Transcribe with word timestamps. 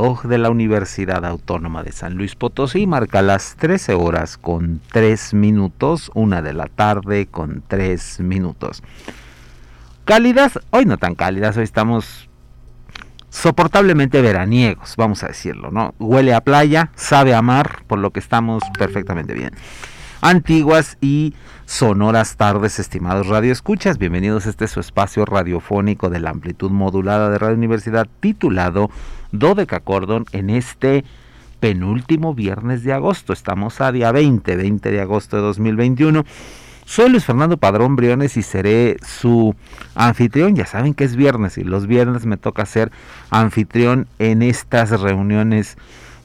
De 0.00 0.38
la 0.38 0.48
Universidad 0.48 1.26
Autónoma 1.26 1.82
de 1.82 1.92
San 1.92 2.14
Luis 2.14 2.34
Potosí 2.34 2.86
marca 2.86 3.20
las 3.20 3.56
13 3.56 3.92
horas 3.92 4.38
con 4.38 4.80
3 4.92 5.34
minutos, 5.34 6.10
una 6.14 6.40
de 6.40 6.54
la 6.54 6.68
tarde 6.68 7.26
con 7.26 7.62
3 7.68 8.20
minutos. 8.20 8.82
Cálidas, 10.06 10.58
hoy 10.70 10.86
no 10.86 10.96
tan 10.96 11.14
cálidas, 11.14 11.58
hoy 11.58 11.64
estamos 11.64 12.30
soportablemente 13.28 14.22
veraniegos, 14.22 14.94
vamos 14.96 15.22
a 15.22 15.28
decirlo, 15.28 15.70
¿no? 15.70 15.94
Huele 15.98 16.32
a 16.32 16.40
playa, 16.40 16.92
sabe 16.94 17.34
a 17.34 17.42
mar, 17.42 17.82
por 17.86 17.98
lo 17.98 18.10
que 18.10 18.20
estamos 18.20 18.62
perfectamente 18.78 19.34
bien. 19.34 19.50
Antiguas 20.22 20.96
y 21.02 21.34
sonoras 21.66 22.36
tardes, 22.36 22.78
estimados 22.78 23.26
radioescuchas, 23.26 23.98
bienvenidos 23.98 24.46
a 24.46 24.50
este 24.50 24.66
su 24.66 24.80
espacio 24.80 25.26
radiofónico 25.26 26.08
de 26.08 26.20
la 26.20 26.30
amplitud 26.30 26.70
modulada 26.70 27.28
de 27.28 27.36
Radio 27.36 27.56
Universidad 27.56 28.08
titulado 28.20 28.90
Cordón 29.84 30.26
en 30.32 30.50
este 30.50 31.04
penúltimo 31.60 32.34
viernes 32.34 32.82
de 32.82 32.92
agosto. 32.92 33.32
Estamos 33.32 33.80
a 33.80 33.92
día 33.92 34.12
20, 34.12 34.56
20 34.56 34.90
de 34.90 35.00
agosto 35.00 35.36
de 35.36 35.42
2021. 35.42 36.24
Soy 36.84 37.10
Luis 37.10 37.24
Fernando 37.24 37.56
Padrón 37.56 37.94
Briones 37.94 38.36
y 38.36 38.42
seré 38.42 38.96
su 39.06 39.54
anfitrión. 39.94 40.56
Ya 40.56 40.66
saben 40.66 40.94
que 40.94 41.04
es 41.04 41.14
viernes 41.14 41.58
y 41.58 41.64
los 41.64 41.86
viernes 41.86 42.26
me 42.26 42.36
toca 42.36 42.66
ser 42.66 42.90
anfitrión 43.30 44.08
en 44.18 44.42
estas 44.42 44.90
reuniones 45.00 45.76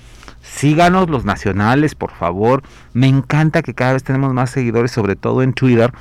Síganos 0.43 1.11
los 1.11 1.25
nacionales, 1.25 1.95
por 1.95 2.13
favor. 2.13 2.63
Me 2.93 3.07
encanta 3.07 3.63
que 3.63 3.75
cada 3.75 3.93
vez 3.93 4.05
tenemos 4.05 4.33
más 4.33 4.51
seguidores, 4.51 4.91
sobre 4.91 5.17
todo 5.17 5.43
en 5.43 5.53
Twitter. 5.53 5.93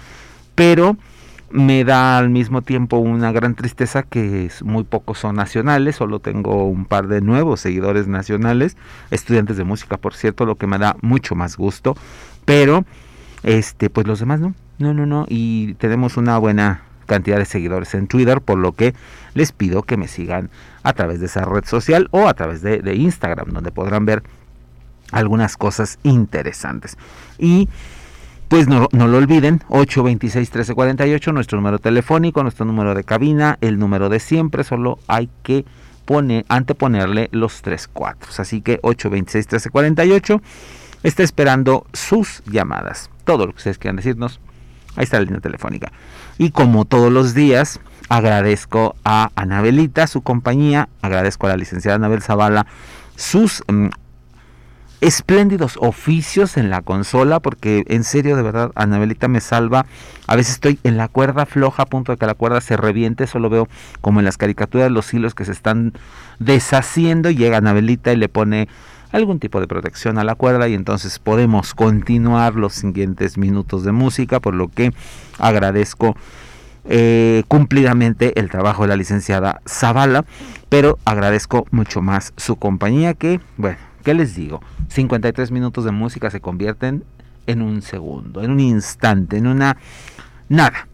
Pero 0.56 0.98
me 1.52 1.84
da 1.84 2.18
al 2.18 2.30
mismo 2.30 2.62
tiempo 2.62 2.98
una 2.98 3.32
gran 3.32 3.56
tristeza 3.56 4.04
que 4.04 4.50
muy 4.64 4.84
pocos 4.84 5.20
son 5.20 5.36
nacionales, 5.36 5.96
solo 5.96 6.20
tengo 6.20 6.66
un 6.66 6.86
par 6.86 7.08
de 7.08 7.22
nuevos 7.22 7.62
seguidores 7.62 8.08
nacionales, 8.08 8.78
estudiantes 9.10 9.58
de 9.58 9.64
música 9.64 9.98
por 9.98 10.14
cierto, 10.14 10.46
lo 10.46 10.56
que 10.56 10.68
me 10.68 10.78
da 10.78 10.96
mucho 11.02 11.36
más 11.36 11.58
gusto, 11.58 11.96
pero 12.46 12.86
este 13.44 13.90
pues 13.90 14.06
los 14.08 14.20
demás 14.20 14.40
no. 14.40 14.54
No, 14.78 14.94
no, 14.94 15.06
no. 15.06 15.26
Y 15.28 15.74
tenemos 15.76 16.16
una 16.16 16.38
buena 16.38 16.84
cantidad 17.10 17.38
de 17.38 17.46
seguidores 17.46 17.94
en 17.96 18.08
Twitter, 18.08 18.40
por 18.40 18.58
lo 18.58 18.72
que 18.72 18.94
les 19.34 19.52
pido 19.52 19.84
que 19.84 19.98
me 19.98 20.08
sigan 20.08 20.50
a 20.84 20.94
través 20.94 21.20
de 21.20 21.26
esa 21.26 21.44
red 21.44 21.66
social 21.66 22.08
o 22.12 22.30
a 22.30 22.34
través 22.36 22.62
de, 22.62 22.96
Instagram, 22.96 23.50
donde 23.50 23.72
podrán 23.72 24.06
ver 24.06 24.24
algunas 25.12 25.58
cosas 25.58 26.00
interesantes. 26.04 26.98
Y 27.38 27.68
pues 28.48 28.68
no, 28.68 28.88
no, 28.92 29.08
lo 29.08 29.18
olviden, 29.18 29.60
826-1348, 29.70 31.34
nuestro 31.34 31.58
número 31.58 31.80
telefónico, 31.80 32.42
nuestro 32.44 32.66
número 32.66 32.96
de 32.96 33.04
cabina, 33.04 33.58
el 33.62 33.78
número 33.78 34.10
de 34.10 34.20
siempre, 34.20 34.64
solo 34.64 35.00
hay 35.08 35.30
que 35.44 35.66
poner, 36.06 36.46
anteponerle 36.48 37.30
los 37.32 37.62
tres 37.62 37.88
cuatro. 37.88 38.30
Así 38.38 38.62
que 38.62 38.82
826-1348 38.82 40.42
está 41.04 41.24
esperando 41.24 41.86
sus 41.94 42.44
llamadas. 42.46 43.10
Todo 43.24 43.46
lo 43.46 43.54
que 43.54 43.58
ustedes 43.58 43.78
quieran 43.78 43.98
decirnos, 43.98 44.40
Ahí 44.96 45.04
está 45.04 45.18
la 45.18 45.26
línea 45.26 45.42
telefónica. 45.42 45.92
Y 46.38 46.52
como 46.52 46.86
todos 46.86 47.12
los 47.12 47.34
días, 47.34 47.80
agradezco 48.10 48.96
a 49.06 49.32
Anabelita, 49.36 50.08
su 50.08 50.22
compañía, 50.22 50.90
agradezco 51.02 51.48
a 51.48 51.52
la 51.52 51.58
licenciada 51.58 51.96
Anabel 51.96 52.22
Zavala, 52.22 52.66
sus 53.16 53.64
mm, 53.68 53.88
espléndidos 55.02 55.78
oficios 55.80 56.58
en 56.58 56.70
la 56.70 56.82
consola, 56.82 57.40
porque 57.40 57.84
en 57.88 58.04
serio, 58.04 58.36
de 58.36 58.42
verdad, 58.42 58.72
Anabelita 58.76 59.28
me 59.28 59.42
salva. 59.42 59.86
A 60.28 60.36
veces 60.36 60.54
estoy 60.54 60.80
en 60.84 60.98
la 60.98 61.08
cuerda 61.08 61.46
floja 61.46 61.84
a 61.84 61.86
punto 61.86 62.12
de 62.12 62.18
que 62.18 62.26
la 62.26 62.34
cuerda 62.34 62.62
se 62.62 62.76
reviente, 62.76 63.28
solo 63.28 63.50
veo 63.50 63.68
como 64.02 64.20
en 64.20 64.26
las 64.26 64.38
caricaturas 64.38 64.92
los 64.92 65.14
hilos 65.14 65.36
que 65.36 65.46
se 65.46 65.52
están 65.52 65.94
deshaciendo, 66.40 67.32
llega 67.32 67.58
Anabelita 67.58 68.12
y 68.12 68.18
le 68.18 68.30
pone 68.30 68.68
algún 69.12 69.40
tipo 69.40 69.60
de 69.60 69.68
protección 69.68 70.18
a 70.18 70.24
la 70.24 70.36
cuerda 70.36 70.68
y 70.68 70.74
entonces 70.74 71.20
podemos 71.20 71.74
continuar 71.74 72.56
los 72.56 72.74
siguientes 72.74 73.38
minutos 73.38 73.84
de 73.84 73.92
música, 73.92 74.40
por 74.40 74.54
lo 74.54 74.68
que 74.68 74.94
agradezco 75.38 76.16
eh, 76.86 77.44
cumplidamente 77.48 78.40
el 78.40 78.50
trabajo 78.50 78.84
de 78.84 78.90
la 78.90 78.96
licenciada 78.96 79.62
Zavala, 79.68 80.26
pero 80.70 80.98
agradezco 81.06 81.66
mucho 81.72 82.02
más 82.02 82.34
su 82.38 82.56
compañía 82.56 83.14
que, 83.14 83.40
bueno, 83.58 83.78
¿qué 84.04 84.14
les 84.14 84.36
digo? 84.36 84.62
53 84.90 85.52
minutos 85.52 85.86
de 85.86 85.92
música 85.92 86.30
se 86.30 86.42
convierten 86.42 87.04
en 87.48 87.62
un 87.62 87.82
segundo, 87.82 88.44
en 88.44 88.52
un 88.52 88.60
instante, 88.60 89.38
en 89.38 89.48
una 89.48 89.78
nada. 90.48 90.88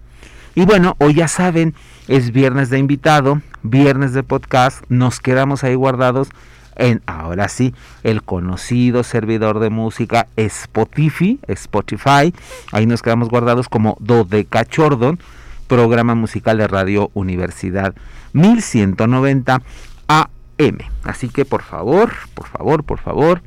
Y 0.55 0.65
bueno, 0.65 0.95
hoy 0.99 1.15
ya 1.15 1.27
saben, 1.27 1.75
es 2.07 2.31
viernes 2.31 2.69
de 2.69 2.79
invitado, 2.79 3.41
viernes 3.61 4.13
de 4.13 4.23
podcast, 4.23 4.83
nos 4.87 5.19
quedamos 5.19 5.63
ahí 5.65 5.75
guardados 5.75 6.29
en 6.75 7.01
ahora 7.05 7.47
sí 7.47 7.73
el 8.03 8.23
conocido 8.23 9.03
servidor 9.03 9.59
de 9.59 9.69
música 9.69 10.27
Spotify, 10.35 11.39
Spotify. 11.47 12.33
Ahí 12.71 12.85
nos 12.85 13.01
quedamos 13.01 13.29
guardados 13.29 13.69
como 13.69 13.97
Dodecachordon, 13.99 15.19
programa 15.67 16.15
musical 16.15 16.57
de 16.57 16.67
Radio 16.67 17.11
Universidad 17.13 17.95
1190 18.33 19.61
AM. 20.07 20.77
Así 21.03 21.29
que 21.29 21.45
por 21.45 21.63
favor, 21.63 22.11
por 22.33 22.47
favor, 22.47 22.83
por 22.83 22.99
favor, 22.99 23.41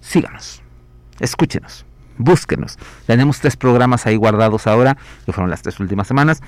síganos, 0.00 0.62
escúchenos, 1.20 1.84
búsquenos. 2.18 2.78
Tenemos 3.06 3.40
tres 3.40 3.56
programas 3.56 4.06
ahí 4.06 4.16
guardados 4.16 4.66
ahora, 4.66 4.96
que 5.24 5.32
fueron 5.32 5.50
las 5.50 5.62
tres 5.62 5.78
últimas 5.80 6.06
semanas. 6.06 6.42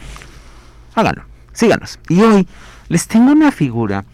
Háganlo, 0.95 1.25
síganos. 1.53 1.99
Y 2.09 2.21
hoy 2.21 2.49
les 2.89 3.07
tengo 3.07 3.33
una 3.33 3.53
figura 3.53 4.05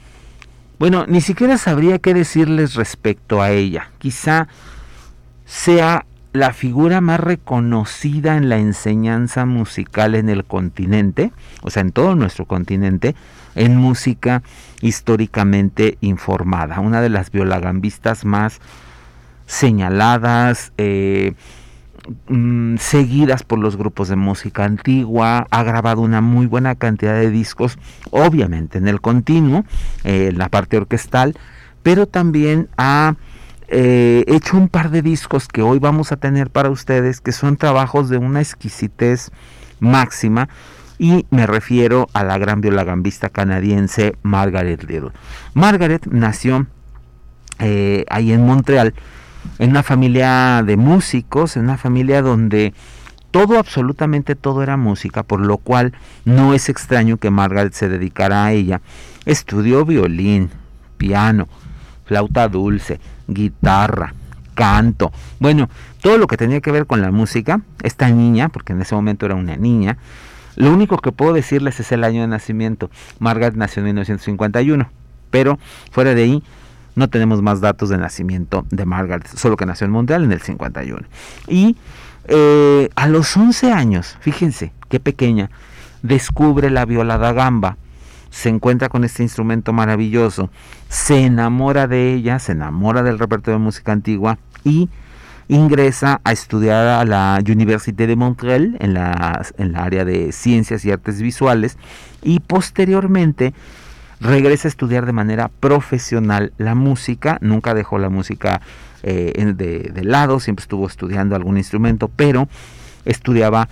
bueno, 0.85 1.07
ni 1.09 1.23
siquiera 1.23 1.57
sabría 1.57 1.99
qué 1.99 2.13
decirles 2.13 2.75
respecto 2.75 3.41
a 3.41 3.51
ella. 3.51 3.89
Quizá 3.97 4.49
sea 5.47 6.05
la 6.35 6.53
figura 6.53 7.01
más 7.01 7.21
reconocida 7.21 8.37
en 8.37 8.51
la 8.51 8.59
enseñanza 8.59 9.47
musical 9.47 10.15
en 10.15 10.29
el 10.29 10.45
continente, 10.45 11.33
o 11.63 11.71
sea, 11.71 11.81
en 11.81 11.91
todo 11.91 12.17
nuestro 12.17 12.45
continente, 12.45 13.15
en 13.55 13.79
música 13.79 14.43
históricamente 14.83 15.97
informada. 16.03 16.81
Una 16.81 17.01
de 17.01 17.09
las 17.09 17.31
violagambistas 17.31 18.27
más 18.27 18.61
señaladas, 19.47 20.75
eh, 20.77 21.33
Mm, 22.29 22.77
seguidas 22.77 23.45
por 23.45 23.59
los 23.59 23.79
grupos 23.79 24.09
de 24.09 24.17
música 24.17 24.65
antigua, 24.65 25.47
ha 25.51 25.63
grabado 25.63 26.03
una 26.03 26.21
muy 26.21 26.45
buena 26.45 26.75
cantidad 26.75 27.15
de 27.15 27.31
discos, 27.31 27.79
obviamente 28.11 28.77
en 28.77 28.89
el 28.89 29.01
continuo, 29.01 29.65
eh, 30.05 30.29
en 30.29 30.37
la 30.37 30.51
parte 30.51 30.77
orquestal, 30.77 31.35
pero 31.83 32.07
también 32.07 32.69
ha 32.77 33.17
eh, 33.69 34.23
hecho 34.27 34.59
un 34.59 34.69
par 34.69 34.91
de 34.91 35.01
discos 35.01 35.49
que 35.49 35.63
hoy 35.63 35.79
vamos 35.79 36.13
a 36.13 36.17
tener 36.17 36.51
para 36.51 36.69
ustedes, 36.69 37.23
que 37.23 37.33
son 37.33 37.57
trabajos 37.57 38.11
de 38.11 38.19
una 38.19 38.41
exquisitez 38.41 39.31
máxima, 39.81 40.51
y 40.99 41.25
me 41.31 41.47
refiero 41.47 42.09
a 42.13 42.23
la 42.23 42.37
gran 42.37 42.61
violagambista 42.61 43.31
canadiense 43.31 44.15
Margaret 44.23 44.83
Little. 44.85 45.13
Margaret 45.55 46.07
nació 46.07 46.67
eh, 47.61 48.05
ahí 48.11 48.31
en 48.31 48.45
Montreal, 48.45 48.93
en 49.59 49.71
una 49.71 49.83
familia 49.83 50.63
de 50.65 50.77
músicos, 50.77 51.57
en 51.57 51.65
una 51.65 51.79
familia 51.79 52.23
donde 52.23 52.75
todo, 53.31 53.59
absolutamente 53.59 54.37
todo 54.37 54.63
era 54.63 54.77
música, 54.77 55.23
por 55.25 55.41
lo 55.41 55.59
cual 55.59 55.93
no 56.25 56.55
es 56.55 56.69
extraño 56.69 57.17
que 57.17 57.31
Margaret 57.31 57.73
se 57.73 57.89
dedicara 57.89 58.45
a 58.45 58.53
ella. 58.53 58.81
Estudió 59.27 59.85
violín, 59.85 60.51
piano, 60.99 61.49
flauta 62.05 62.49
dulce, 62.49 63.01
guitarra, 63.27 64.15
canto, 64.55 65.13
bueno, 65.41 65.69
todo 66.01 66.17
lo 66.19 66.27
que 66.29 66.37
tenía 66.37 66.61
que 66.61 66.71
ver 66.71 66.87
con 66.87 67.01
la 67.01 67.11
música. 67.11 67.61
Esta 67.83 68.09
niña, 68.09 68.51
porque 68.51 68.73
en 68.73 68.83
ese 68.83 68.95
momento 68.95 69.27
era 69.27 69.35
una 69.35 69.57
niña, 69.57 69.99
lo 70.57 70.73
único 70.73 70.99
que 70.99 71.11
puedo 71.11 71.33
decirles 71.33 71.81
es 71.81 71.91
el 71.93 72.05
año 72.05 72.21
de 72.21 72.29
nacimiento. 72.29 72.91
Margaret 73.19 73.57
nació 73.57 73.81
en 73.81 73.87
1951, 73.87 74.89
pero 75.31 75.59
fuera 75.91 76.15
de 76.15 76.23
ahí 76.23 76.43
no 76.95 77.09
tenemos 77.09 77.43
más 77.43 77.61
datos 77.61 77.89
de 77.89 77.99
nacimiento 77.99 78.67
de 78.71 78.85
Margaret, 78.85 79.27
solo 79.27 79.57
que 79.57 79.67
nació 79.67 79.87
en 79.87 79.93
Montreal 79.93 80.25
en 80.25 80.33
el 80.33 80.41
51. 80.41 81.03
Y 81.49 81.77
eh, 82.27 82.89
a 82.95 83.09
los 83.09 83.37
11 83.37 83.73
años, 83.73 84.17
fíjense 84.21 84.73
qué 84.89 85.01
pequeña, 85.01 85.51
descubre 86.03 86.71
la 86.71 86.85
violada 86.85 87.33
gamba, 87.33 87.77
se 88.31 88.49
encuentra 88.49 88.89
con 88.89 89.05
este 89.05 89.23
instrumento 89.23 89.73
maravilloso, 89.73 90.51
se 90.89 91.25
enamora 91.25 91.87
de 91.87 92.15
ella, 92.15 92.39
se 92.39 92.53
enamora 92.53 93.03
del 93.03 93.19
repertorio 93.19 93.59
de 93.59 93.65
música 93.65 93.93
antigua 93.93 94.39
y 94.65 94.89
ingresa 95.49 96.21
a 96.25 96.33
estudiar 96.33 96.87
a 96.87 97.05
la 97.05 97.39
Université 97.47 98.07
de 98.07 98.17
Montreal 98.17 98.77
en 98.81 98.95
la, 98.95 99.45
en 99.59 99.73
la 99.73 99.85
área 99.85 100.05
de 100.05 100.33
ciencias 100.33 100.85
y 100.85 100.91
artes 100.91 101.21
visuales 101.21 101.77
y 102.23 102.41
posteriormente 102.41 103.53
regresa 104.21 104.69
a 104.69 104.71
estudiar 104.71 105.07
de 105.07 105.13
manera 105.13 105.49
profesional 105.49 106.53
la 106.59 106.75
música, 106.75 107.39
nunca 107.41 107.75
dejó 107.75 107.99
la 107.99 108.09
música 108.09 108.61
eh, 109.03 109.53
de, 109.55 110.05
lado, 110.05 110.41
siempre 110.41 110.63
estuvo 110.63 110.87
estudiando 110.87 111.37
algún 111.37 111.59
instrumento, 111.59 112.09
pero 112.09 112.49
estudiaba 113.05 113.69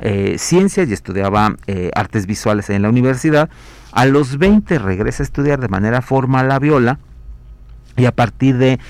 eh, 0.00 0.36
ciencias 0.38 0.88
y 0.88 0.92
estudiaba 0.92 1.54
eh, 1.66 1.90
artes 1.94 2.26
visuales 2.26 2.70
en 2.70 2.82
la 2.82 2.88
universidad. 2.88 3.48
A 3.92 4.06
los 4.06 4.38
20 4.38 4.78
regresa 4.78 5.22
a 5.22 5.26
estudiar 5.26 5.60
de 5.60 5.68
manera 5.68 6.02
formal 6.02 6.48
la 6.48 6.58
viola 6.58 6.98
y 7.96 8.06
a 8.06 8.12
partir 8.12 8.58
de 8.58 8.80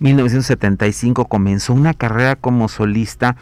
1975 0.00 1.26
comenzó 1.26 1.72
una 1.72 1.94
carrera 1.94 2.34
como 2.36 2.68
solista 2.68 3.36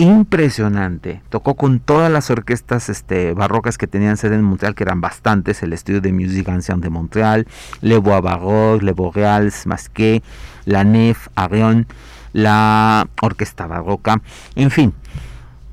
impresionante. 0.00 1.22
Tocó 1.28 1.54
con 1.56 1.78
todas 1.78 2.10
las 2.10 2.30
orquestas 2.30 2.88
este, 2.88 3.34
barrocas 3.34 3.76
que 3.76 3.86
tenían 3.86 4.16
sede 4.16 4.36
en 4.36 4.42
Montreal, 4.42 4.74
que 4.74 4.84
eran 4.84 5.02
bastantes, 5.02 5.62
el 5.62 5.74
Estudio 5.74 6.00
de 6.00 6.12
Musique 6.12 6.50
Ancienne 6.50 6.80
de 6.80 6.88
Montreal, 6.88 7.46
Le 7.82 7.98
Bois 7.98 8.22
Baroque, 8.22 8.82
Le 8.82 8.92
Boreals, 8.92 9.66
Masquet, 9.66 10.22
la 10.64 10.84
Nef, 10.84 11.28
Arion, 11.34 11.86
la 12.32 13.08
Orquesta 13.20 13.66
Barroca, 13.66 14.22
en 14.54 14.70
fin, 14.70 14.94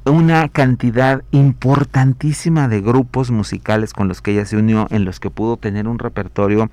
una 0.03 0.49
cantidad 0.49 1.23
importantísima 1.31 2.67
de 2.67 2.81
grupos 2.81 3.31
musicales 3.31 3.93
con 3.93 4.09
los 4.09 4.21
que 4.21 4.31
ella 4.31 4.45
se 4.45 4.57
unió, 4.57 4.87
en 4.89 5.05
los 5.05 5.21
que 5.21 5.29
pudo 5.29 5.55
tener 5.55 5.87
un 5.87 5.99
repertorio 5.99 6.69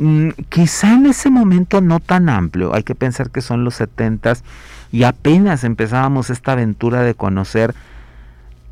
mm, 0.00 0.30
quizá 0.48 0.94
en 0.94 1.06
ese 1.06 1.30
momento 1.30 1.80
no 1.80 2.00
tan 2.00 2.28
amplio, 2.28 2.74
hay 2.74 2.82
que 2.82 2.94
pensar 2.94 3.30
que 3.30 3.40
son 3.40 3.64
los 3.64 3.74
setentas 3.76 4.44
y 4.92 5.04
apenas 5.04 5.64
empezábamos 5.64 6.30
esta 6.30 6.52
aventura 6.52 7.02
de 7.02 7.14
conocer 7.14 7.74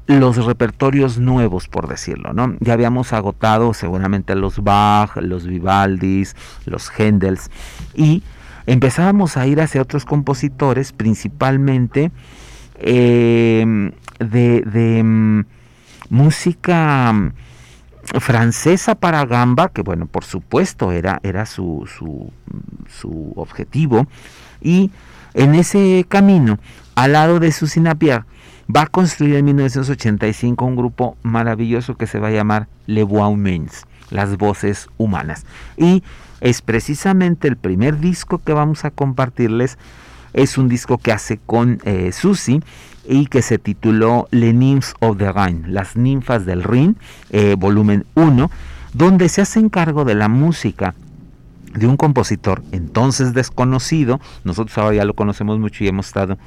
los 0.08 0.44
repertorios 0.44 1.18
nuevos, 1.18 1.68
por 1.68 1.86
decirlo, 1.86 2.32
¿no? 2.32 2.56
Ya 2.60 2.72
habíamos 2.72 3.12
agotado 3.12 3.74
seguramente 3.74 4.34
los 4.34 4.62
Bach, 4.64 5.16
los 5.16 5.46
Vivaldis, 5.46 6.34
los 6.64 6.90
Händels 6.98 7.50
y 7.94 8.22
empezábamos 8.66 9.36
a 9.36 9.46
ir 9.46 9.60
hacia 9.60 9.82
otros 9.82 10.06
compositores, 10.06 10.92
principalmente 10.92 12.10
em, 12.78 13.92
de, 14.18 15.02
mm, 15.04 15.40
música 16.08 17.14
francesa 18.20 18.94
para 18.94 19.24
gamba, 19.26 19.68
que 19.68 19.82
bueno, 19.82 20.06
por 20.06 20.24
supuesto 20.24 20.92
era, 20.92 21.20
era 21.22 21.46
su, 21.46 21.88
su, 21.88 23.32
objetivo, 23.36 24.06
y 24.60 24.90
en 25.34 25.54
ese 25.54 26.04
camino, 26.08 26.58
al 26.94 27.12
lado 27.12 27.38
de 27.38 27.52
Susina 27.52 27.94
Pierre, 27.94 28.24
va 28.74 28.82
a 28.82 28.86
construir 28.86 29.36
en 29.36 29.44
1985 29.46 30.64
un 30.64 30.76
grupo 30.76 31.16
maravilloso 31.22 31.96
que 31.96 32.06
se 32.06 32.18
va 32.18 32.28
a 32.28 32.32
llamar 32.32 32.68
Le 32.86 33.02
Voix 33.02 33.32
Humaines, 33.32 33.84
las 34.10 34.36
voces 34.36 34.88
humanas. 34.98 35.44
Y 35.76 36.02
es 36.40 36.62
precisamente 36.62 37.48
el 37.48 37.56
primer 37.56 37.98
disco 37.98 38.38
que 38.38 38.52
vamos 38.52 38.84
a 38.84 38.90
compartirles. 38.90 39.78
Es 40.34 40.58
un 40.58 40.68
disco 40.68 40.98
que 40.98 41.12
hace 41.12 41.38
con 41.38 41.80
eh, 41.84 42.10
y 43.08 43.26
que 43.26 43.42
se 43.42 43.58
tituló 43.58 44.28
Les 44.30 44.54
Nymphs 44.54 44.94
of 45.00 45.16
the 45.18 45.32
Rhine, 45.32 45.66
las 45.68 45.96
ninfas 45.96 46.44
del 46.44 46.62
Rin, 46.62 46.96
eh, 47.30 47.56
volumen 47.58 48.04
1, 48.14 48.50
donde 48.92 49.28
se 49.28 49.40
hace 49.40 49.68
cargo 49.70 50.04
de 50.04 50.14
la 50.14 50.28
música 50.28 50.94
de 51.74 51.86
un 51.86 51.96
compositor 51.96 52.62
entonces 52.72 53.34
desconocido, 53.34 54.20
nosotros 54.44 54.76
ahora 54.78 54.96
ya 54.96 55.04
lo 55.04 55.14
conocemos 55.14 55.58
mucho 55.58 55.84
y 55.84 55.88
hemos 55.88 56.06
estado 56.06 56.38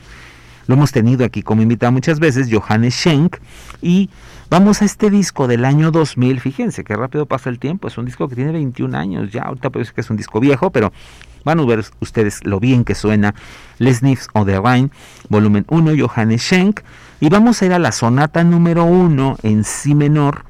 lo 0.67 0.75
hemos 0.75 0.91
tenido 0.91 1.25
aquí 1.25 1.41
como 1.41 1.61
invitado 1.61 1.91
muchas 1.91 2.19
veces, 2.19 2.47
Johannes 2.51 2.93
Schenk, 2.93 3.37
y 3.81 4.09
vamos 4.49 4.81
a 4.81 4.85
este 4.85 5.09
disco 5.09 5.47
del 5.47 5.65
año 5.65 5.91
2000, 5.91 6.39
fíjense 6.39 6.83
qué 6.83 6.95
rápido 6.95 7.25
pasa 7.25 7.49
el 7.49 7.59
tiempo, 7.59 7.87
es 7.87 7.97
un 7.97 8.05
disco 8.05 8.29
que 8.29 8.35
tiene 8.35 8.51
21 8.51 8.97
años, 8.97 9.31
ya. 9.31 9.41
Ahorita 9.43 9.69
parece 9.69 9.91
que 9.91 10.01
es 10.01 10.09
un 10.09 10.17
disco 10.17 10.39
viejo, 10.39 10.69
pero 10.69 10.93
van 11.43 11.59
a 11.59 11.65
ver 11.65 11.83
ustedes 11.99 12.45
lo 12.45 12.59
bien 12.59 12.83
que 12.83 12.95
suena 12.95 13.35
Les 13.77 13.97
Sniffs 13.97 14.27
of 14.33 14.45
the 14.45 14.59
Rhine, 14.59 14.89
volumen 15.29 15.65
1, 15.69 15.91
Johannes 15.97 16.41
Schenk, 16.41 16.81
y 17.19 17.29
vamos 17.29 17.61
a 17.61 17.65
ir 17.65 17.73
a 17.73 17.79
la 17.79 17.91
sonata 17.91 18.43
número 18.43 18.85
1 18.85 19.37
en 19.43 19.63
si 19.63 19.95
menor, 19.95 20.45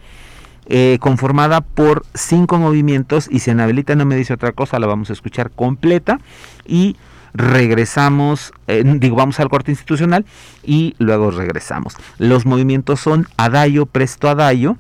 eh, 0.68 1.00
conformada 1.02 1.60
por 1.60 2.06
cinco 2.14 2.58
movimientos. 2.58 3.28
Y 3.30 3.40
si 3.40 3.52
Anabelita 3.52 3.96
no 3.96 4.06
me 4.06 4.16
dice 4.16 4.34
otra 4.34 4.54
cosa 4.54 4.80
la 4.80 4.88
vamos 4.88 5.10
a 5.10 5.14
escuchar 5.14 5.52
completa. 5.52 6.20
Y 6.66 6.96
regresamos, 7.34 8.54
eh, 8.68 8.84
digo, 8.86 9.18
vamos 9.18 9.40
al 9.42 9.50
corte 9.50 9.72
institucional 9.72 10.26
y 10.64 10.96
luego 10.98 11.32
regresamos. 11.32 11.98
Los 12.18 12.46
movimientos 12.46 13.02
son 13.02 13.28
Adagio, 13.36 13.86
Presto 13.86 14.30
Adagio, 14.30 14.78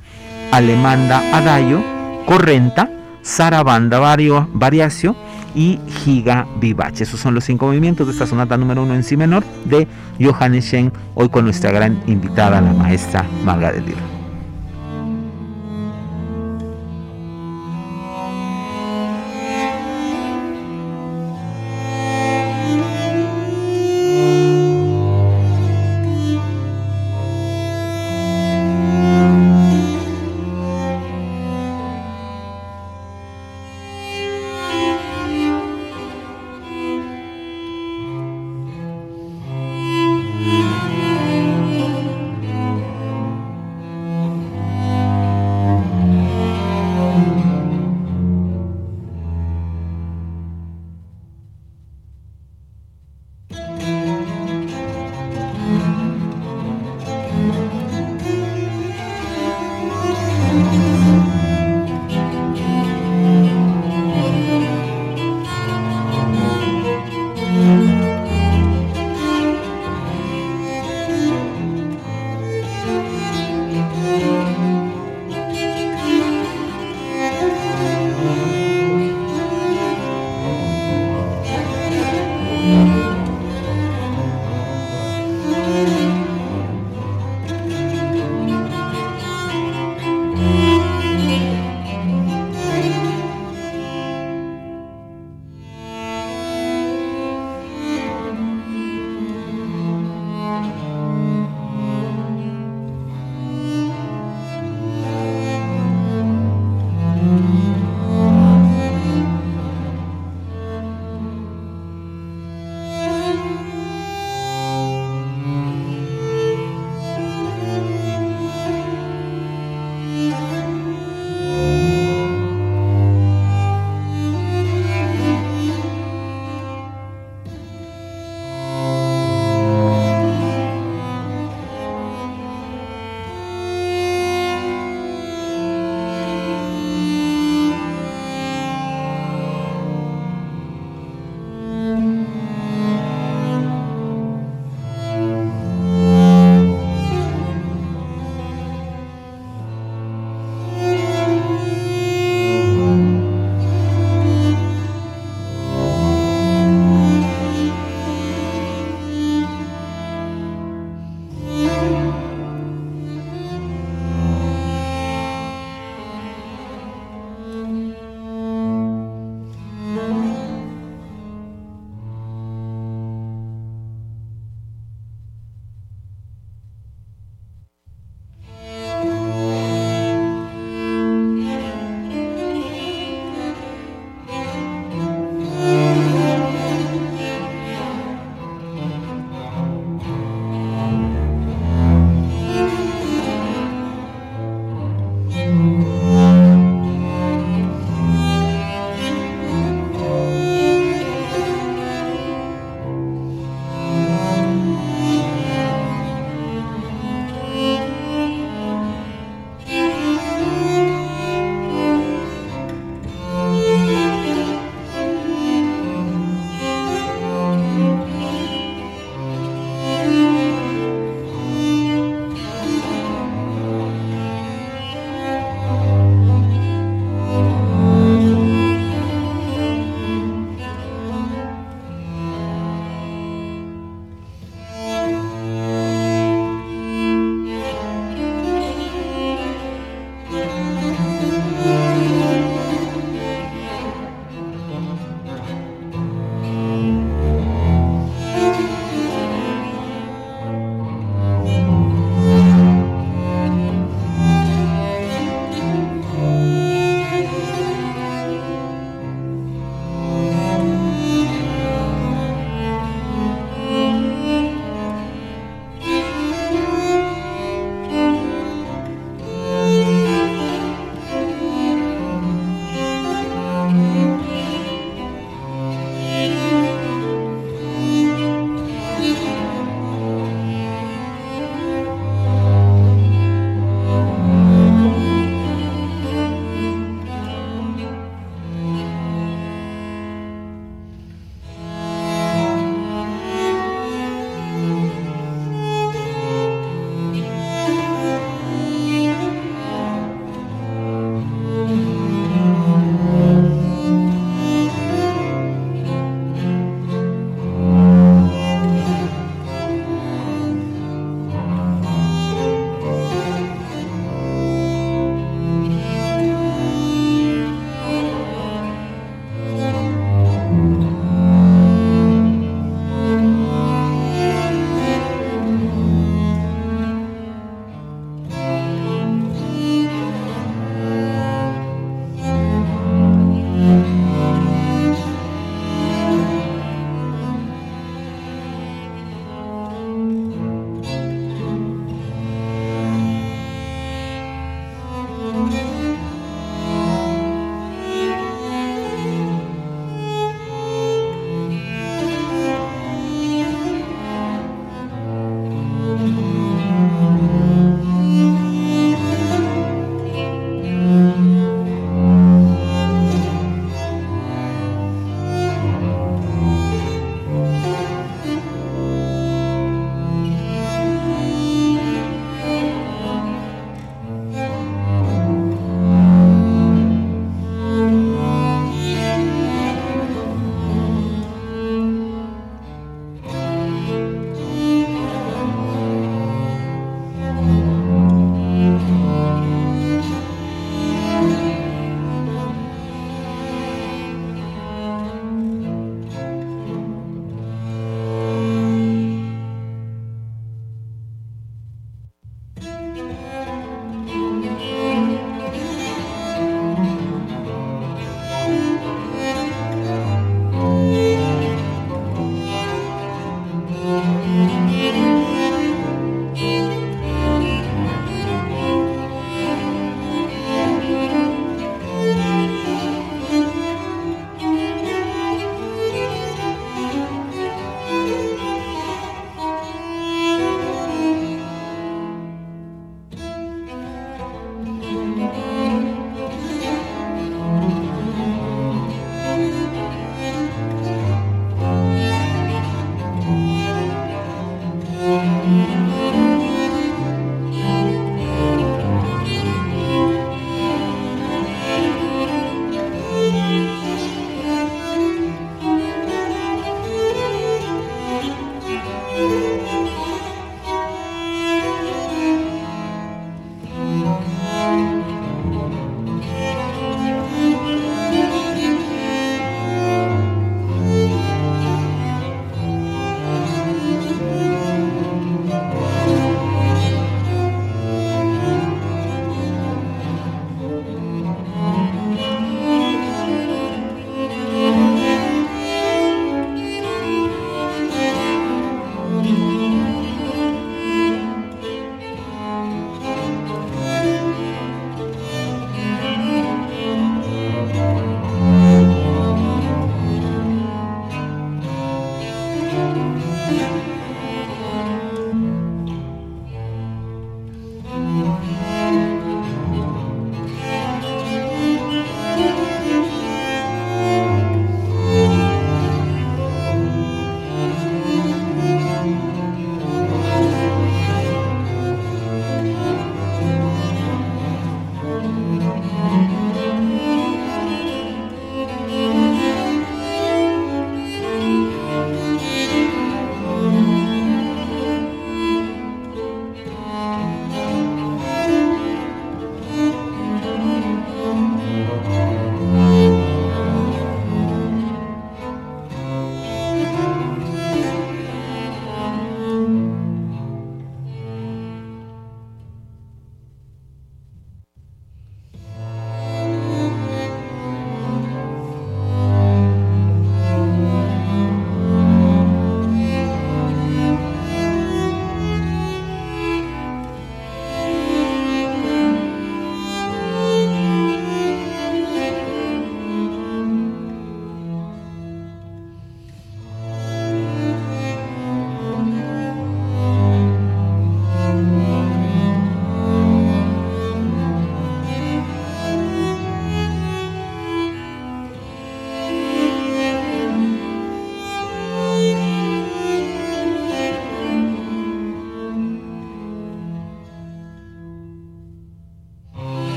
Alemanda 0.51 1.37
Adagio, 1.37 1.83
Correnta, 2.25 2.89
Sarabanda 3.21 3.99
vario, 3.99 4.49
Variacio 4.53 5.15
y 5.55 5.79
Giga 5.87 6.47
Vivace. 6.59 7.03
Esos 7.03 7.19
son 7.19 7.33
los 7.33 7.43
cinco 7.43 7.67
movimientos 7.67 8.07
de 8.07 8.13
esta 8.13 8.25
sonata 8.25 8.57
número 8.57 8.83
uno 8.83 8.93
en 8.93 9.03
si 9.03 9.17
menor 9.17 9.43
de 9.65 9.87
Johannes 10.19 10.65
Schenk, 10.65 10.93
hoy 11.15 11.29
con 11.29 11.45
nuestra 11.45 11.71
gran 11.71 12.01
invitada, 12.07 12.61
la 12.61 12.73
maestra 12.73 13.25
Margaret 13.43 13.85
Diller. 13.85 14.10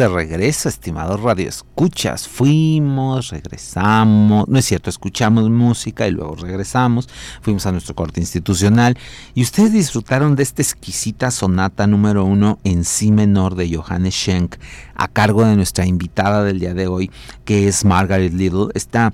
De 0.00 0.08
regreso, 0.08 0.70
estimados 0.70 1.20
radioescuchas. 1.20 2.26
Fuimos, 2.26 3.28
regresamos, 3.28 4.48
no 4.48 4.58
es 4.58 4.64
cierto, 4.64 4.88
escuchamos 4.88 5.50
música 5.50 6.08
y 6.08 6.10
luego 6.10 6.36
regresamos. 6.36 7.06
Fuimos 7.42 7.66
a 7.66 7.72
nuestro 7.72 7.94
corte 7.94 8.18
institucional 8.18 8.96
y 9.34 9.42
ustedes 9.42 9.74
disfrutaron 9.74 10.36
de 10.36 10.42
esta 10.42 10.62
exquisita 10.62 11.30
sonata 11.30 11.86
número 11.86 12.24
uno 12.24 12.58
en 12.64 12.84
si 12.84 13.12
menor 13.12 13.56
de 13.56 13.76
Johannes 13.76 14.14
Schenk 14.14 14.56
a 14.94 15.06
cargo 15.06 15.44
de 15.44 15.54
nuestra 15.54 15.84
invitada 15.84 16.44
del 16.44 16.60
día 16.60 16.72
de 16.72 16.86
hoy, 16.86 17.10
que 17.44 17.68
es 17.68 17.84
Margaret 17.84 18.32
Little. 18.32 18.68
Esta 18.72 19.12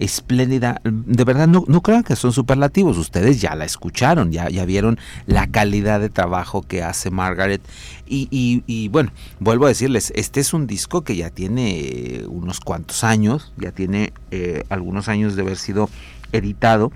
espléndida. 0.00 0.80
De 0.82 1.24
verdad, 1.24 1.46
no, 1.46 1.64
no 1.68 1.82
crean 1.82 2.02
que 2.02 2.16
son 2.16 2.32
superlativos. 2.32 2.98
Ustedes 2.98 3.40
ya 3.40 3.54
la 3.54 3.64
escucharon, 3.64 4.32
ya, 4.32 4.48
ya 4.48 4.64
vieron 4.64 4.98
la 5.26 5.46
calidad 5.46 6.00
de 6.00 6.08
trabajo 6.08 6.62
que 6.62 6.82
hace 6.82 7.10
Margaret. 7.10 7.60
Y, 8.06 8.28
y, 8.66 8.88
bueno, 8.88 9.12
vuelvo 9.38 9.66
a 9.66 9.68
decirles, 9.68 10.12
este 10.16 10.40
es 10.40 10.52
un 10.52 10.66
disco 10.66 11.02
que 11.02 11.14
ya 11.14 11.30
tiene 11.30 12.24
unos 12.26 12.58
cuantos 12.58 13.04
años, 13.04 13.52
ya 13.56 13.70
tiene 13.70 14.12
eh, 14.32 14.64
algunos 14.68 15.08
años 15.08 15.36
de 15.36 15.42
haber 15.42 15.56
sido 15.56 15.88
editado, 16.32 16.90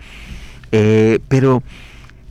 eh, 0.72 1.20
pero 1.28 1.62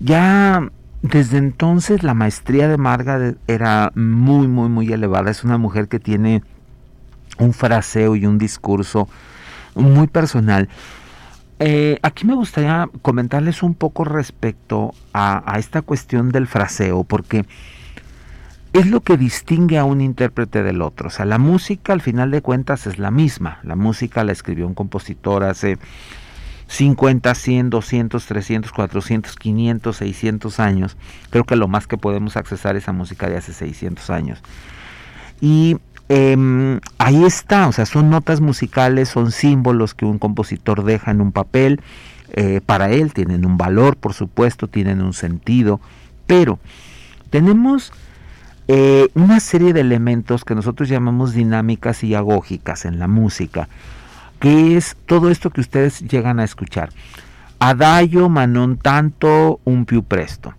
ya 0.01 0.69
desde 1.01 1.37
entonces 1.37 2.03
la 2.03 2.13
maestría 2.13 2.67
de 2.67 2.77
Margaret 2.77 3.37
era 3.47 3.93
muy, 3.95 4.47
muy, 4.47 4.67
muy 4.67 4.91
elevada. 4.91 5.31
Es 5.31 5.45
una 5.45 5.57
mujer 5.57 5.87
que 5.87 5.99
tiene 5.99 6.43
un 7.37 7.53
fraseo 7.53 8.15
y 8.15 8.25
un 8.25 8.37
discurso 8.37 9.07
muy 9.75 10.07
personal. 10.07 10.69
Eh, 11.59 11.99
aquí 12.01 12.25
me 12.25 12.35
gustaría 12.35 12.89
comentarles 13.01 13.63
un 13.63 13.75
poco 13.75 14.03
respecto 14.03 14.93
a, 15.13 15.55
esta 15.57 15.81
cuestión 15.81 16.29
del 16.29 16.47
fraseo, 16.47 17.03
porque 17.03 17.45
es 18.73 18.87
lo 18.87 19.01
que 19.01 19.17
distingue 19.17 19.77
a 19.77 19.85
un 19.85 20.01
intérprete 20.01 20.63
del 20.63 20.81
otro. 20.81 21.07
O 21.07 21.11
sea, 21.11 21.25
la 21.25 21.37
música 21.37 21.93
al 21.93 22.01
final 22.01 22.31
de 22.31 22.41
cuentas 22.41 22.87
es 22.87 22.97
la 22.97 23.11
misma. 23.11 23.59
La 23.63 23.75
música 23.75 24.23
la 24.23 24.31
escribió 24.31 24.67
un 24.67 24.73
compositor 24.73 25.43
hace 25.43 25.77
50, 26.67 27.35
100, 27.35 27.69
200, 27.69 28.25
300, 28.25 28.71
400, 28.71 29.35
500, 29.35 29.95
600 29.95 30.59
años. 30.59 30.97
Creo 31.29 31.43
que 31.43 31.55
lo 31.55 31.67
más 31.67 31.87
que 31.87 31.97
podemos 31.97 32.35
accesar 32.35 32.75
es 32.75 32.87
a 32.89 32.93
música 32.93 33.29
de 33.29 33.37
hace 33.37 33.53
600 33.53 34.09
años. 34.09 34.41
Y 35.39 35.77
Em, 36.15 36.79
ahí 36.99 37.25
está, 37.25 37.67
o 37.67 37.71
sea, 37.71 37.87
son 37.87 38.11
notas 38.11 38.39
musicales, 38.39 39.09
son 39.09 39.31
símbolos 39.31 39.95
que 39.95 40.05
un 40.05 40.19
compositor 40.19 40.83
deja 40.83 41.09
en 41.09 41.21
un 41.21 41.31
papel. 41.31 41.81
Eh, 42.33 42.61
para 42.63 42.91
él 42.91 43.13
tienen 43.13 43.47
un 43.47 43.57
valor, 43.57 43.97
por 43.97 44.13
supuesto, 44.13 44.67
tienen 44.67 45.01
un 45.01 45.13
sentido, 45.13 45.81
pero 46.27 46.59
tenemos 47.31 47.91
eh, 48.67 49.07
una 49.15 49.39
serie 49.39 49.73
de 49.73 49.81
elementos 49.81 50.45
que 50.45 50.53
nosotros 50.53 50.87
llamamos 50.87 51.33
dinámicas 51.33 52.03
y 52.03 52.13
agógicas 52.13 52.85
en 52.85 52.99
la 52.99 53.07
música, 53.07 53.67
que 54.39 54.77
es 54.77 54.95
todo 55.07 55.31
esto 55.31 55.49
que 55.49 55.61
ustedes 55.61 56.01
llegan 56.01 56.39
a 56.39 56.43
escuchar. 56.43 56.91
Adagio, 57.57 58.29
manon 58.29 58.77
tanto, 58.77 59.61
un 59.63 59.85
più 59.85 60.03
presto, 60.03 60.53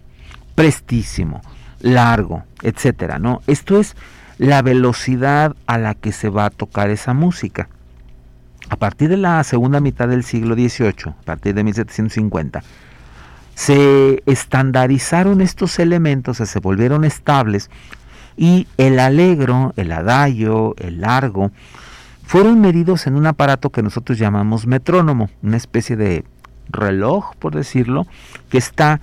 prestísimo, 0.57 1.43
largo, 1.79 2.43
etcétera, 2.61 3.21
¿no? 3.21 3.40
Esto 3.47 3.79
es 3.79 3.95
la 4.38 4.62
velocidad 4.62 5.55
a 5.66 5.79
la 5.79 5.94
que 5.94 6.12
se 6.12 6.29
va 6.29 6.47
a 6.47 6.51
tocar 6.51 6.90
esa 6.90 7.14
música. 7.14 7.68
A 8.68 8.77
partir 8.77 9.09
de 9.09 9.16
la 9.16 9.42
segunda 9.44 9.81
mitad 9.81 10.09
del 10.09 10.25
siglo 10.25 10.55
XVIII, 10.55 11.11
a 11.11 11.23
partir 11.25 11.55
de 11.55 11.64
1750, 11.64 12.62
se 13.55 14.23
estandarizaron 14.27 15.40
estos 15.40 15.79
elementos, 15.79 16.38
se 16.38 16.59
volvieron 16.59 17.05
estables 17.05 17.70
y 18.37 18.66
el 18.79 18.99
alegro, 18.99 19.73
el 19.77 19.92
adagio, 19.92 20.75
el 20.79 21.03
largo, 21.03 21.53
fueron 22.25 22.61
medidos 22.61 23.07
en 23.07 23.16
un 23.16 23.27
aparato 23.27 23.70
que 23.70 23.83
nosotros 23.83 24.18
llamamos 24.18 24.66
metrónomo, 24.66 25.31
una 25.42 25.59
especie 25.59 25.94
de 25.94 26.25
reloj, 26.70 27.37
por 27.38 27.55
decirlo, 27.55 28.07
que 28.49 28.59
está 28.59 29.01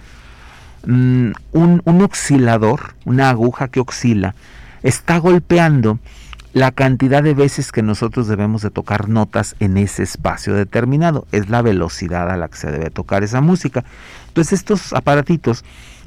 mm, 0.86 1.32
un, 1.54 1.82
un 1.86 2.02
oscilador, 2.02 2.96
una 3.06 3.30
aguja 3.30 3.68
que 3.68 3.80
oscila 3.80 4.36
está 4.84 5.18
golpeando 5.18 6.00
la 6.54 6.72
cantidad 6.72 7.24
de 7.24 7.34
veces 7.34 7.72
que 7.72 7.82
nosotros 7.82 8.28
debemos 8.28 8.62
de 8.62 8.72
tocar 8.72 9.08
notas 9.08 9.56
en 9.60 9.78
ese 9.78 10.04
espacio 10.04 10.54
determinado. 10.54 11.26
Es 11.32 11.50
la 11.50 11.62
velocidad 11.62 12.30
a 12.30 12.38
la 12.38 12.50
que 12.50 12.58
se 12.58 12.72
debe 12.72 12.90
tocar 12.90 13.24
esa 13.24 13.42
música. 13.42 13.86
Entonces 14.28 14.60
estos 14.60 14.94
aparatitos 14.94 15.64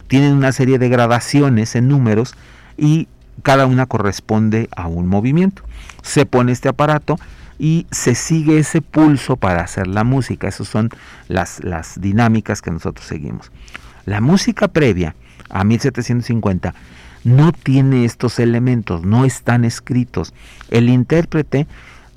tienen 0.06 0.34
una 0.34 0.52
serie 0.52 0.78
de 0.78 0.88
gradaciones 0.88 1.74
en 1.76 1.88
números 1.88 2.34
y 2.76 3.08
cada 3.42 3.66
una 3.66 3.86
corresponde 3.86 4.68
a 4.76 4.86
un 4.86 5.06
movimiento. 5.06 5.62
Se 6.02 6.26
pone 6.26 6.52
este 6.52 6.68
aparato 6.68 7.18
y 7.58 7.86
se 7.90 8.14
sigue 8.14 8.58
ese 8.58 8.82
pulso 8.82 9.36
para 9.36 9.62
hacer 9.62 9.86
la 9.86 10.04
música. 10.04 10.46
Esas 10.46 10.68
son 10.68 10.90
las, 11.28 11.64
las 11.64 12.00
dinámicas 12.00 12.60
que 12.60 12.70
nosotros 12.70 13.06
seguimos. 13.06 13.50
La 14.04 14.20
música 14.20 14.68
previa 14.68 15.14
a 15.48 15.64
1750 15.64 16.74
no 17.24 17.52
tiene 17.52 18.04
estos 18.04 18.38
elementos, 18.38 19.02
no 19.02 19.24
están 19.24 19.64
escritos. 19.64 20.34
El 20.70 20.88
intérprete 20.88 21.66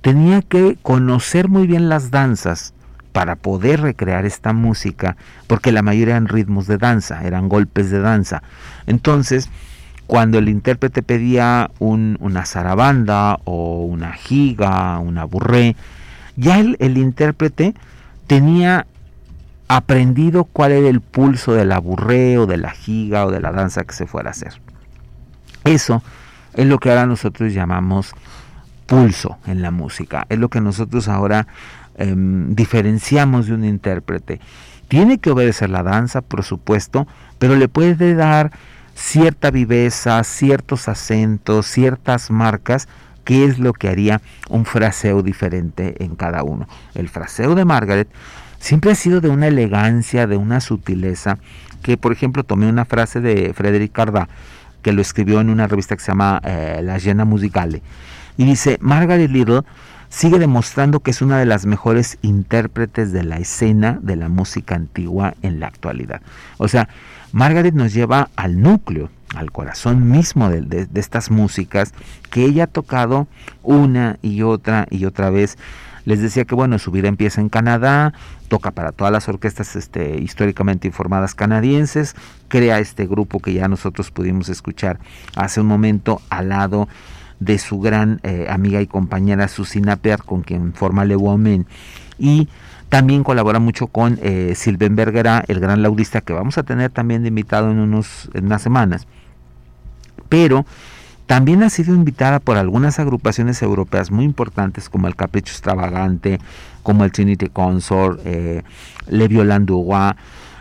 tenía 0.02 0.42
que 0.42 0.78
conocer 0.82 1.48
muy 1.48 1.66
bien 1.66 1.90
las 1.90 2.12
danzas 2.12 2.74
para 3.14 3.36
poder 3.36 3.82
recrear 3.82 4.26
esta 4.26 4.54
música, 4.54 5.18
porque 5.48 5.72
la 5.72 5.82
mayoría 5.82 6.14
eran 6.16 6.28
ritmos 6.28 6.68
de 6.68 6.78
danza, 6.78 7.24
eran 7.24 7.50
golpes 7.50 7.90
de 7.90 8.00
danza. 8.00 8.44
Entonces, 8.86 9.50
cuando 10.06 10.38
el 10.38 10.50
intérprete 10.50 11.02
pedía 11.02 11.72
una 11.80 12.46
zarabanda 12.46 13.40
o 13.44 13.86
una 13.86 14.14
giga, 14.14 15.00
una 15.00 15.26
burré, 15.26 15.76
ya 16.36 16.60
el, 16.60 16.98
intérprete 16.98 17.74
tenía 18.28 18.86
aprendido 19.68 20.44
cuál 20.46 20.72
era 20.72 20.88
el 20.88 21.02
pulso 21.02 21.54
de 21.54 21.66
la 21.66 21.80
burré 21.80 22.38
o 22.38 22.46
de 22.46 22.58
la 22.58 22.70
giga 22.70 23.26
o 23.26 23.32
de 23.32 23.42
la 23.42 23.52
danza 23.52 23.84
que 23.84 23.94
se 23.94 24.06
fuera 24.06 24.30
a 24.30 24.32
hacer. 24.32 24.62
Eso 25.68 26.02
es 26.54 26.66
lo 26.66 26.80
que 26.80 26.90
ahora 26.90 27.06
nosotros 27.06 27.54
llamamos 27.54 28.14
pulso 28.86 29.38
en 29.46 29.62
la 29.62 29.72
música. 29.72 30.26
Es 30.30 30.40
lo 30.40 30.50
que 30.50 30.62
nosotros 30.62 31.08
ahora 31.08 31.48
em, 31.98 32.56
diferenciamos 32.56 33.48
de 33.48 33.54
un 33.54 33.66
intérprete. 33.66 34.40
Tiene 34.88 35.18
que 35.18 35.30
obedecer 35.30 35.70
la 35.70 35.84
danza, 35.84 36.22
por 36.22 36.44
supuesto, 36.44 37.06
pero 37.38 37.56
le 37.56 37.68
puede 37.68 38.16
dar 38.16 38.52
cierta 38.96 39.52
viveza, 39.52 40.24
ciertos 40.24 40.88
acentos, 40.88 41.68
ciertas 41.68 42.32
marcas, 42.32 42.88
que 43.26 43.44
es 43.44 43.60
lo 43.60 43.74
que 43.74 43.90
haría 43.90 44.22
un 44.50 44.64
fraseo 44.64 45.22
diferente 45.22 46.02
en 46.04 46.16
cada 46.16 46.44
uno. 46.44 46.68
El 46.96 47.10
fraseo 47.10 47.56
de 47.56 47.66
Margaret 47.66 48.08
siempre 48.60 48.92
ha 48.92 48.96
sido 48.96 49.20
de 49.20 49.30
una 49.30 49.48
elegancia, 49.48 50.28
de 50.28 50.38
una 50.38 50.62
sutileza, 50.62 51.38
que 51.84 51.98
por 51.98 52.14
ejemplo 52.14 52.44
tomé 52.44 52.70
una 52.70 52.86
frase 52.86 53.20
de 53.20 53.54
Frederic 53.54 53.92
Carda, 53.92 54.30
que 54.82 54.94
lo 54.94 55.02
escribió 55.02 55.42
en 55.42 55.50
una 55.50 55.68
revista 55.68 55.96
que 55.96 56.02
se 56.02 56.12
llama 56.12 56.42
eh, 56.44 56.82
La 56.84 56.98
Llena 56.98 57.26
Musicale. 57.26 57.82
Y 58.38 58.46
dice, 58.46 58.78
Margaret 58.82 59.30
Little 59.30 59.62
sigue 60.10 60.40
demostrando 60.40 61.00
que 61.00 61.12
es 61.12 61.22
una 61.22 61.38
de 61.38 61.46
las 61.46 61.66
mejores 61.66 62.18
intérpretes 62.22 63.12
de 63.12 63.24
la 63.24 63.38
escena 63.38 64.00
de 64.02 64.16
la 64.16 64.30
música 64.30 64.76
antigua 64.76 65.34
en 65.42 65.60
la 65.60 65.68
actualidad. 65.68 66.22
O 66.58 66.68
sea, 66.68 66.88
Margaret 67.32 67.74
nos 67.74 67.94
lleva 67.94 68.30
al 68.36 68.62
núcleo, 68.62 69.10
al 69.36 69.52
corazón 69.52 70.10
mismo 70.10 70.50
de, 70.50 70.62
de 70.62 71.00
estas 71.00 71.30
músicas 71.30 71.94
que 72.30 72.46
ella 72.46 72.66
ha 72.66 72.68
tocado 72.68 73.28
una 73.64 74.18
y 74.22 74.44
otra 74.44 74.88
y 74.90 75.06
otra 75.06 75.30
vez 75.30 75.58
les 76.08 76.22
decía 76.22 76.46
que 76.46 76.56
bueno, 76.56 76.80
su 76.80 76.90
vida 76.90 77.10
empieza 77.10 77.42
en 77.42 77.50
Canadá, 77.50 78.14
toca 78.48 78.72
para 78.72 78.94
todas 78.94 79.12
las 79.12 79.28
orquestas 79.28 79.76
este, 79.76 80.18
históricamente 80.22 80.88
informadas 80.88 81.36
canadienses, 81.36 82.16
crea 82.48 82.80
este 82.80 83.06
grupo 83.06 83.42
que 83.42 83.52
ya 83.52 83.68
nosotros 83.68 84.10
pudimos 84.10 84.48
escuchar 84.48 85.00
hace 85.36 85.60
un 85.60 85.68
momento 85.68 86.22
al 86.30 86.48
lado 86.48 86.88
de 87.42 87.60
su 87.60 87.82
gran 87.82 88.22
eh, 88.24 88.48
amiga 88.50 88.80
y 88.80 88.88
compañera 88.88 89.50
Susina 89.50 89.98
Per, 89.98 90.24
con 90.24 90.44
quien 90.44 90.72
forma 90.72 91.04
Le 91.04 91.18
Woman, 91.18 91.66
y 92.18 92.48
también 92.88 93.26
colabora 93.26 93.60
mucho 93.60 93.88
con 93.88 94.18
eh, 94.22 94.54
Silven 94.56 94.96
Bergera, 94.96 95.44
el 95.50 95.60
gran 95.60 95.82
laudista 95.82 96.22
que 96.22 96.32
vamos 96.32 96.58
a 96.58 96.64
tener 96.64 96.90
también 96.90 97.24
de 97.24 97.28
invitado 97.28 97.70
en, 97.70 97.80
unos, 97.80 98.30
en 98.34 98.46
unas 98.46 98.62
semanas. 98.62 99.08
Pero 100.30 100.66
también 101.28 101.62
ha 101.62 101.70
sido 101.70 101.94
invitada 101.94 102.40
por 102.40 102.58
algunas 102.58 103.00
agrupaciones 103.00 103.62
europeas 103.62 104.12
muy 104.12 104.24
importantes 104.24 104.90
como 104.90 105.08
el 105.08 105.16
Capricho 105.16 105.52
Extravagante, 105.52 106.40
como 106.84 107.04
el 107.04 107.12
Trinity 107.12 107.48
Consort, 107.50 108.22
eh, 108.24 108.64
Le 109.08 109.26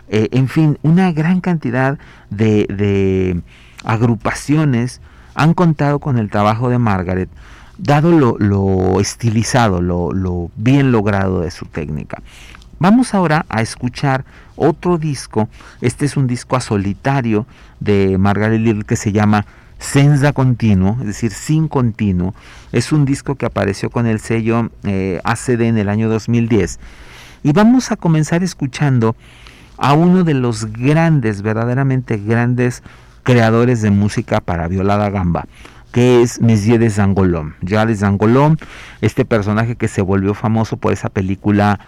eh, 0.09 0.29
en 0.33 0.49
fin, 0.49 0.79
una 0.83 1.13
gran 1.13 1.41
cantidad 1.41 1.99
de, 2.31 3.41
agrupaciones 3.85 5.01
han 5.37 5.55
contado 5.55 6.01
con 6.01 6.19
el 6.19 6.31
trabajo 6.31 6.69
de 6.69 6.79
Margaret, 6.79 7.29
dado 7.79 8.11
lo, 8.11 9.01
estilizado, 9.01 9.81
lo, 9.81 10.13
lo, 10.13 10.51
bien 10.57 10.91
logrado 10.91 11.43
de 11.43 11.53
su 11.53 11.67
técnica. 11.67 12.23
Vamos 12.81 13.15
ahora 13.15 13.47
a 13.49 13.63
escuchar 13.63 14.25
otro 14.57 14.99
disco, 14.99 15.49
este 15.81 16.07
es 16.07 16.17
un 16.17 16.27
disco 16.27 16.57
a 16.57 16.61
solitario 16.61 17.47
de 17.79 18.19
Margaret 18.19 18.61
Little 18.61 18.85
que 18.85 18.97
se 18.97 19.13
llama 19.13 19.47
Senza 19.79 20.33
Continuo, 20.33 20.97
es 21.01 21.07
decir, 21.07 21.31
sin 21.31 21.69
continuo. 21.69 22.35
Es 22.73 22.93
un 22.93 23.05
disco 23.05 23.35
que 23.35 23.47
apareció 23.47 23.91
con 23.91 24.07
el 24.07 24.21
sello 24.21 24.71
eh, 24.85 25.21
ACD 25.25 25.63
en 25.63 25.79
el 25.79 25.89
año 25.89 26.09
2010. 26.09 26.79
Y 27.43 27.53
vamos 27.53 27.93
a 27.93 27.97
comenzar 27.97 28.43
escuchando 28.43 29.15
a 29.79 29.93
uno 29.93 30.25
de 30.25 30.35
los 30.35 30.73
grandes, 30.73 31.43
verdaderamente 31.43 32.17
grandes 32.17 32.83
creadores 33.23 33.83
de 33.83 33.91
música 33.91 34.41
para 34.41 34.69
violada 34.69 35.11
gamba, 35.11 35.47
que 35.93 36.23
es 36.23 36.41
Messier 36.41 36.79
de 36.79 36.91
Zangolón. 36.91 37.55
Ya 37.61 37.85
de 37.85 37.95
Zangolón, 37.95 38.59
este 39.01 39.25
personaje 39.25 39.77
que 39.77 39.89
se 39.89 40.03
volvió 40.03 40.35
famoso 40.35 40.77
por 40.77 40.93
esa 40.93 41.11
película 41.11 41.81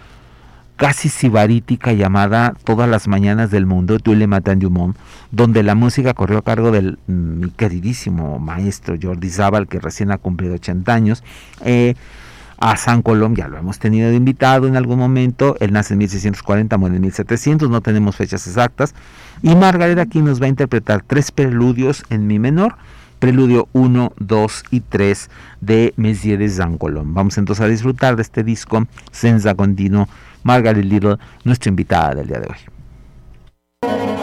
casi 0.79 1.09
sibarítica 1.09 1.91
llamada 1.91 2.55
Todas 2.63 2.89
las 2.89 3.09
mañanas 3.09 3.51
del 3.51 3.65
mundo, 3.65 3.99
Tu 3.99 4.15
le 4.15 4.27
Matin 4.27 4.59
du 4.59 4.69
Monde, 4.69 4.97
donde 5.29 5.61
la 5.61 5.75
música 5.75 6.13
corrió 6.13 6.37
a 6.37 6.41
cargo 6.41 6.71
del 6.71 6.97
mm, 7.05 7.11
mi 7.11 7.49
queridísimo 7.49 8.39
maestro 8.39 8.95
Jordi 8.99 9.29
Zabal, 9.29 9.67
que 9.67 9.79
recién 9.79 10.09
ha 10.09 10.17
cumplido 10.17 10.55
80 10.55 10.93
años. 10.93 11.23
Eh, 11.65 11.95
a 12.61 12.77
San 12.77 13.01
Colón, 13.01 13.35
ya 13.35 13.49
lo 13.49 13.57
hemos 13.57 13.77
tenido 13.79 14.09
de 14.09 14.15
invitado 14.15 14.67
en 14.67 14.77
algún 14.77 14.99
momento, 14.99 15.55
él 15.59 15.73
nace 15.73 15.93
en 15.93 15.99
1640, 15.99 16.77
muere 16.77 16.95
en 16.95 17.01
1700, 17.03 17.69
no 17.69 17.81
tenemos 17.81 18.15
fechas 18.15 18.47
exactas, 18.47 18.95
y 19.41 19.55
Margarita 19.55 20.01
aquí 20.01 20.21
nos 20.21 20.41
va 20.41 20.45
a 20.45 20.49
interpretar 20.49 21.03
tres 21.05 21.31
preludios 21.31 22.03
en 22.09 22.27
mi 22.27 22.37
menor, 22.37 22.75
preludio 23.19 23.67
1, 23.73 24.13
2 24.17 24.63
y 24.71 24.79
3 24.81 25.29
de 25.61 25.93
Messier 25.97 26.39
de 26.39 26.77
Colón. 26.77 27.13
Vamos 27.13 27.37
entonces 27.37 27.63
a 27.63 27.67
disfrutar 27.67 28.15
de 28.17 28.23
este 28.23 28.43
disco 28.43 28.87
Senza 29.11 29.55
Continuo 29.55 30.07
Margaret 30.43 30.83
Little, 30.83 31.17
nuestra 31.43 31.69
invitada 31.69 32.15
del 32.15 32.27
día 32.27 32.39
de 32.39 32.47
hoy. 32.47 34.18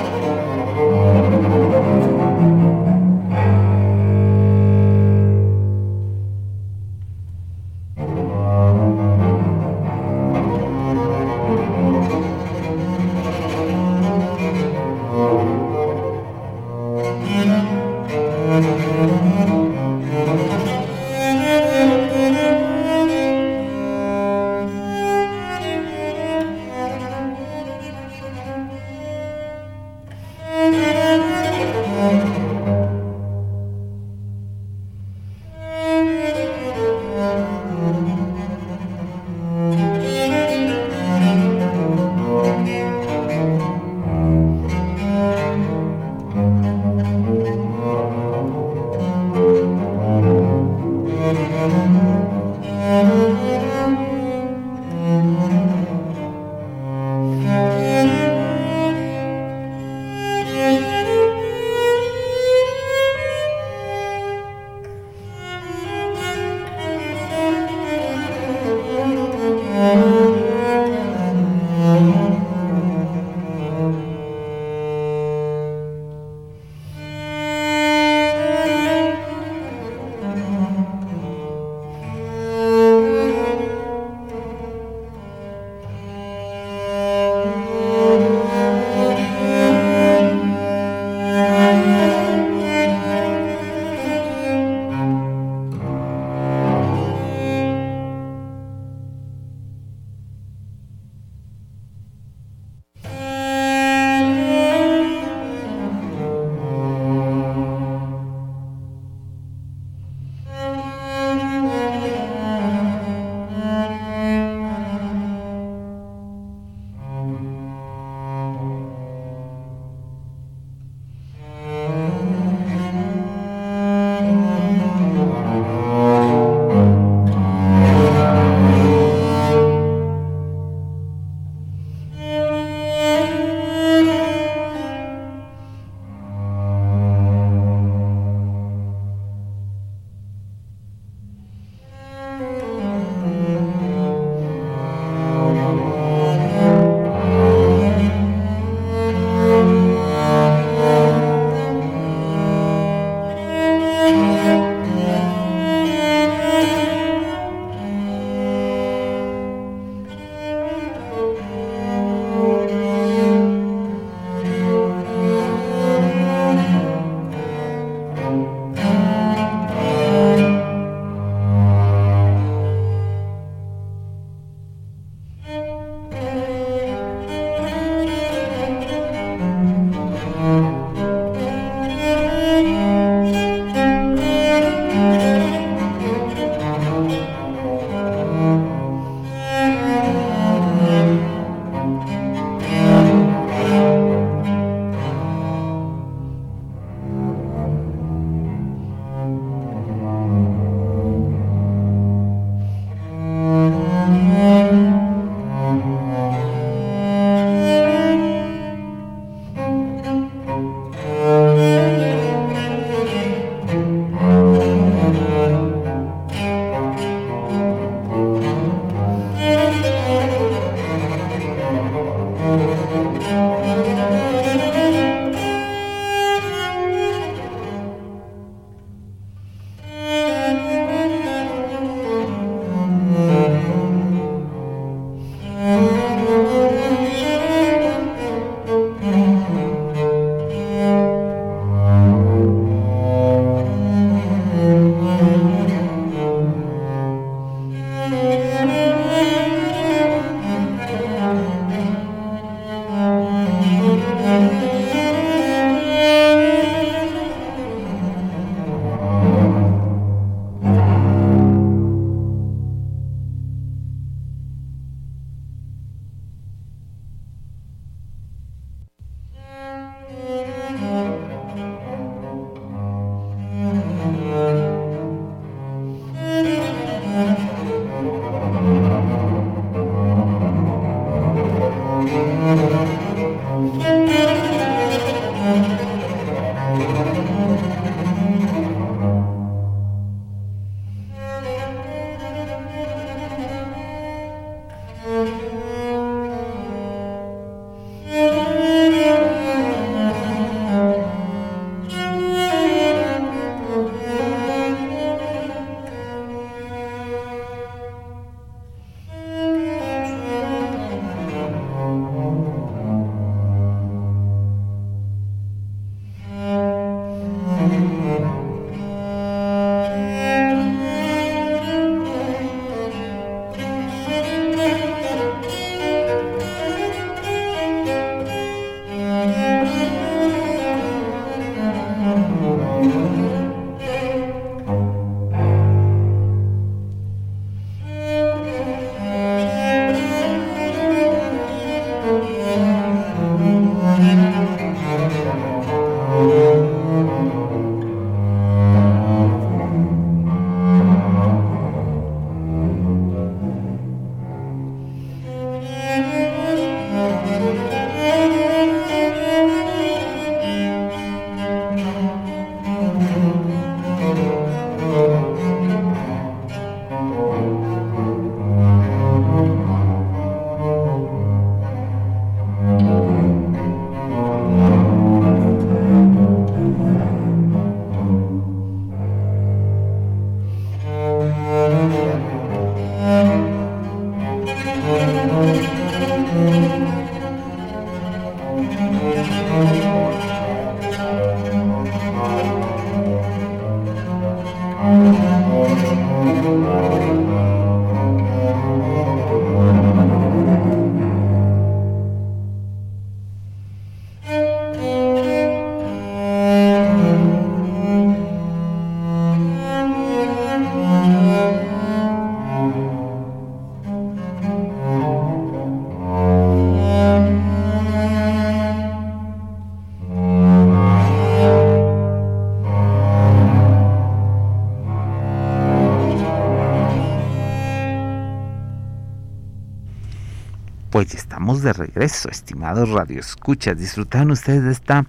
De 430.97 431.73
regreso, 431.75 432.31
estimados 432.31 432.89
radioescuchas. 432.89 433.79
Disfrutaron 433.79 434.31
ustedes 434.31 434.65
de 434.65 434.73
esta 434.73 435.05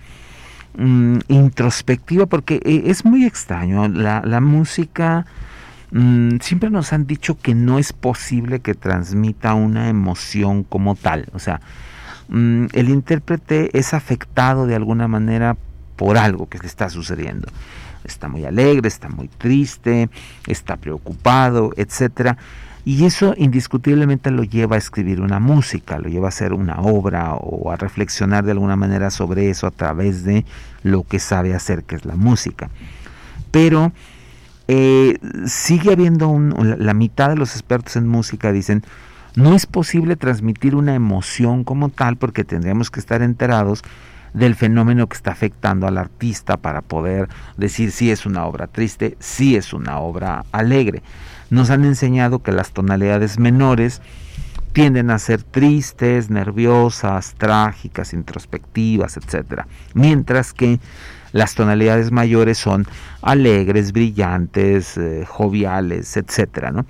mm, 0.77 1.19
introspectiva 1.29 2.25
porque 2.25 2.55
eh, 2.65 2.83
es 2.85 3.05
muy 3.05 3.25
extraño. 3.25 3.87
La, 3.87 4.41
música 4.41 5.25
mm, 5.91 6.39
siempre 6.41 6.69
nos 6.69 6.91
han 6.91 7.07
dicho 7.07 7.37
que 7.39 7.55
no 7.55 7.79
es 7.79 7.93
posible 7.93 8.59
que 8.59 8.73
transmita 8.73 9.53
una 9.53 9.87
emoción 9.87 10.63
como 10.63 10.95
tal. 10.95 11.29
O 11.33 11.39
sea, 11.39 11.61
mm, 12.27 12.65
el 12.73 12.89
intérprete 12.89 13.77
es 13.77 13.93
afectado 13.93 14.67
de 14.67 14.75
alguna 14.75 15.07
manera 15.07 15.55
por 15.95 16.17
algo 16.17 16.49
que 16.49 16.59
le 16.59 16.67
está 16.67 16.89
sucediendo. 16.89 17.47
Está 18.03 18.27
muy 18.27 18.45
alegre, 18.45 18.89
está 18.89 19.07
muy 19.07 19.29
triste, 19.29 20.09
está 20.47 20.75
preocupado, 20.75 21.71
etcétera 21.77 22.37
y 22.87 23.03
eso 23.03 23.33
indiscutiblemente 23.35 24.31
lo 24.31 24.45
lleva 24.45 24.77
a 24.77 24.79
escribir 24.79 25.19
una 25.19 25.41
música, 25.41 25.99
lo 25.99 26.07
lleva 26.07 26.27
a 26.27 26.29
hacer 26.29 26.53
una 26.53 26.79
obra 26.79 27.33
o 27.33 27.69
a 27.69 27.75
reflexionar 27.75 28.45
de 28.45 28.53
alguna 28.53 28.77
manera 28.77 29.11
sobre 29.11 29.49
eso 29.49 29.67
a 29.67 29.71
través 29.71 30.23
de 30.23 30.45
lo 30.83 31.03
que 31.03 31.19
sabe 31.19 31.53
hacer, 31.53 31.83
que 31.83 31.97
es 31.97 32.05
la 32.05 32.15
música. 32.15 32.69
Pero 33.51 33.91
eh, 34.69 35.17
sigue 35.47 35.91
habiendo 35.91 36.33
la 36.39 36.93
mitad 36.93 37.27
de 37.27 37.35
los 37.35 37.55
expertos 37.57 37.97
en 37.97 38.07
música 38.07 38.53
dicen, 38.53 38.83
no 39.35 39.53
es 39.53 39.65
posible 39.65 40.15
transmitir 40.15 40.73
una 40.73 40.95
emoción 40.95 41.65
como 41.65 41.89
tal 41.89 42.15
porque 42.15 42.45
tendríamos 42.45 42.89
que 42.89 43.01
estar 43.01 43.21
enterados 43.21 43.83
del 44.33 44.55
fenómeno 44.55 45.07
que 45.07 45.17
está 45.17 45.31
afectando 45.31 45.87
al 45.87 45.97
artista 45.97 46.55
para 46.55 46.81
poder 46.81 47.27
decir 47.57 47.91
si 47.91 48.11
es 48.11 48.25
una 48.25 48.45
obra 48.45 48.67
triste, 48.67 49.17
si 49.19 49.57
es 49.57 49.73
una 49.73 49.99
obra 49.99 50.45
alegre 50.53 51.03
nos 51.49 51.69
han 51.69 51.85
enseñado 51.85 52.39
que 52.39 52.51
las 52.51 52.71
tonalidades 52.71 53.39
menores 53.39 54.01
tienden 54.73 55.09
a 55.09 55.17
ser 55.17 55.41
tristes, 55.41 56.29
nerviosas, 56.29 57.33
trágicas, 57.37 58.13
introspectivas, 58.13 59.17
etc. 59.17 59.63
Mientras 59.93 60.53
que 60.53 60.79
las 61.31 61.55
tonalidades 61.55 62.11
mayores 62.11 62.57
son 62.57 62.85
alegres, 63.21 63.91
brillantes, 63.91 64.97
eh, 64.97 65.25
joviales, 65.27 66.15
etc. 66.15 66.83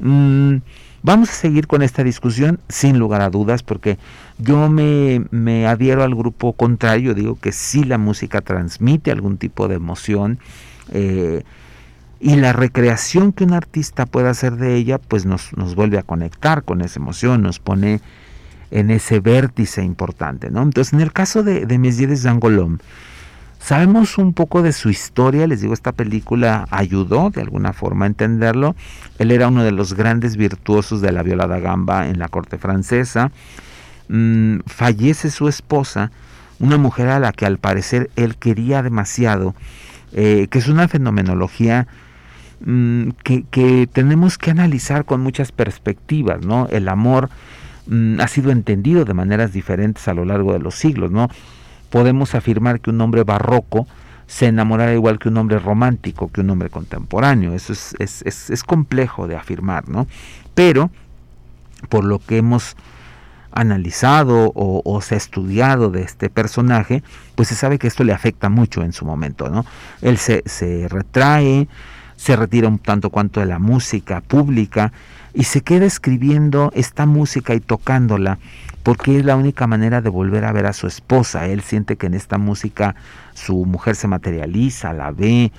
Mm, 0.00 0.56
vamos 1.02 1.30
a 1.30 1.32
seguir 1.34 1.66
con 1.66 1.82
esta 1.82 2.02
discusión 2.02 2.60
sin 2.68 2.98
lugar 2.98 3.20
a 3.20 3.30
dudas 3.30 3.62
porque 3.62 3.98
yo 4.38 4.68
me, 4.68 5.24
me 5.30 5.66
adhiero 5.66 6.02
al 6.02 6.14
grupo 6.14 6.54
contrario, 6.54 7.14
digo 7.14 7.38
que 7.38 7.52
sí 7.52 7.84
la 7.84 7.98
música 7.98 8.40
transmite 8.40 9.10
algún 9.10 9.36
tipo 9.36 9.68
de 9.68 9.74
emoción. 9.74 10.38
Eh, 10.92 11.44
y 12.24 12.36
la 12.36 12.54
recreación 12.54 13.34
que 13.34 13.44
un 13.44 13.52
artista 13.52 14.06
puede 14.06 14.30
hacer 14.30 14.56
de 14.56 14.76
ella, 14.76 14.96
pues 14.96 15.26
nos, 15.26 15.52
vuelve 15.74 15.98
a 15.98 16.02
conectar 16.02 16.62
con 16.62 16.80
esa 16.80 16.98
emoción, 16.98 17.42
nos 17.42 17.58
pone 17.58 18.00
en 18.70 18.90
ese 18.90 19.20
vértice 19.20 19.84
importante. 19.84 20.50
¿no? 20.50 20.62
Entonces, 20.62 20.94
en 20.94 21.02
el 21.02 21.12
caso 21.12 21.42
de, 21.42 21.66
de 21.66 21.78
Messier 21.78 22.16
Zangolom, 22.16 22.78
sabemos 23.58 24.16
un 24.16 24.32
poco 24.32 24.62
de 24.62 24.72
su 24.72 24.88
historia, 24.88 25.46
les 25.46 25.60
digo, 25.60 25.74
esta 25.74 25.92
película 25.92 26.66
ayudó 26.70 27.28
de 27.28 27.42
alguna 27.42 27.74
forma 27.74 28.06
a 28.06 28.08
entenderlo. 28.08 28.74
Él 29.18 29.30
era 29.30 29.48
uno 29.48 29.62
de 29.62 29.72
los 29.72 29.92
grandes 29.92 30.38
virtuosos 30.38 31.02
de 31.02 31.12
la 31.12 31.22
viola 31.22 31.46
da 31.46 31.58
gamba 31.58 32.08
en 32.08 32.18
la 32.18 32.28
corte 32.28 32.56
francesa. 32.56 33.32
Mm, 34.08 34.60
fallece 34.64 35.28
su 35.28 35.46
esposa, 35.46 36.10
una 36.58 36.78
mujer 36.78 37.08
a 37.08 37.20
la 37.20 37.32
que 37.32 37.44
al 37.44 37.58
parecer 37.58 38.08
él 38.16 38.36
quería 38.36 38.82
demasiado, 38.82 39.54
eh, 40.14 40.48
que 40.50 40.58
es 40.58 40.68
una 40.68 40.88
fenomenología 40.88 41.86
Mm, 42.60 43.10
que, 43.22 43.88
tenemos 43.92 44.38
que 44.38 44.50
analizar 44.50 45.04
con 45.04 45.20
muchas 45.20 45.52
perspectivas, 45.52 46.44
¿no? 46.44 46.66
El 46.70 46.88
amor 46.88 47.28
mm, 47.86 48.20
ha 48.20 48.28
sido 48.28 48.50
entendido 48.50 49.04
de 49.04 49.14
maneras 49.14 49.52
diferentes 49.52 50.06
a 50.08 50.14
lo 50.14 50.24
largo 50.24 50.52
de 50.52 50.60
los 50.60 50.74
siglos, 50.74 51.10
¿no? 51.10 51.28
Podemos 51.90 52.34
afirmar 52.34 52.80
que 52.80 52.90
un 52.90 53.00
hombre 53.00 53.24
barroco 53.24 53.86
se 54.26 54.46
enamorara 54.46 54.94
igual 54.94 55.18
que 55.18 55.28
un 55.28 55.36
hombre 55.36 55.58
romántico, 55.58 56.30
que 56.30 56.40
un 56.40 56.50
hombre 56.50 56.70
contemporáneo. 56.70 57.52
Eso 57.52 57.72
es, 57.72 58.64
complejo 58.64 59.28
de 59.28 59.36
afirmar, 59.36 59.88
¿no? 59.88 60.06
Pero, 60.54 60.90
por 61.88 62.04
lo 62.04 62.18
que 62.20 62.38
hemos 62.38 62.76
analizado 63.52 64.50
o, 64.54 65.00
se 65.02 65.14
ha 65.14 65.18
estudiado 65.18 65.90
de 65.90 66.02
este 66.02 66.30
personaje, 66.30 67.02
pues 67.36 67.48
se 67.48 67.54
sabe 67.54 67.78
que 67.78 67.86
esto 67.86 68.02
le 68.02 68.12
afecta 68.12 68.48
mucho 68.48 68.82
en 68.82 68.92
su 68.92 69.04
momento, 69.04 69.50
¿no? 69.50 69.66
Él 70.00 70.16
se 70.18 70.88
retrae, 70.88 71.68
se 72.16 72.36
retira 72.36 72.68
un 72.68 72.78
tanto 72.78 73.10
cuanto 73.10 73.40
de 73.40 73.46
la 73.46 73.58
música 73.58 74.20
pública 74.20 74.92
y 75.34 75.44
se 75.44 75.62
queda 75.62 75.84
escribiendo 75.84 76.70
esta 76.74 77.06
música 77.06 77.54
y 77.54 77.60
tocándola 77.60 78.38
porque 78.82 79.18
es 79.18 79.24
la 79.24 79.36
única 79.36 79.66
manera 79.66 80.00
de 80.00 80.10
volver 80.10 80.44
a 80.44 80.52
ver 80.52 80.66
a 80.66 80.72
su 80.74 80.86
esposa. 80.86 81.46
Él 81.46 81.62
siente 81.62 81.96
que 81.96 82.06
en 82.06 82.14
esta 82.14 82.38
música 82.38 82.94
su 83.32 83.64
mujer 83.64 83.96
se 83.96 84.08
materializa, 84.08 84.92
la 84.92 85.10
ve, 85.10 85.52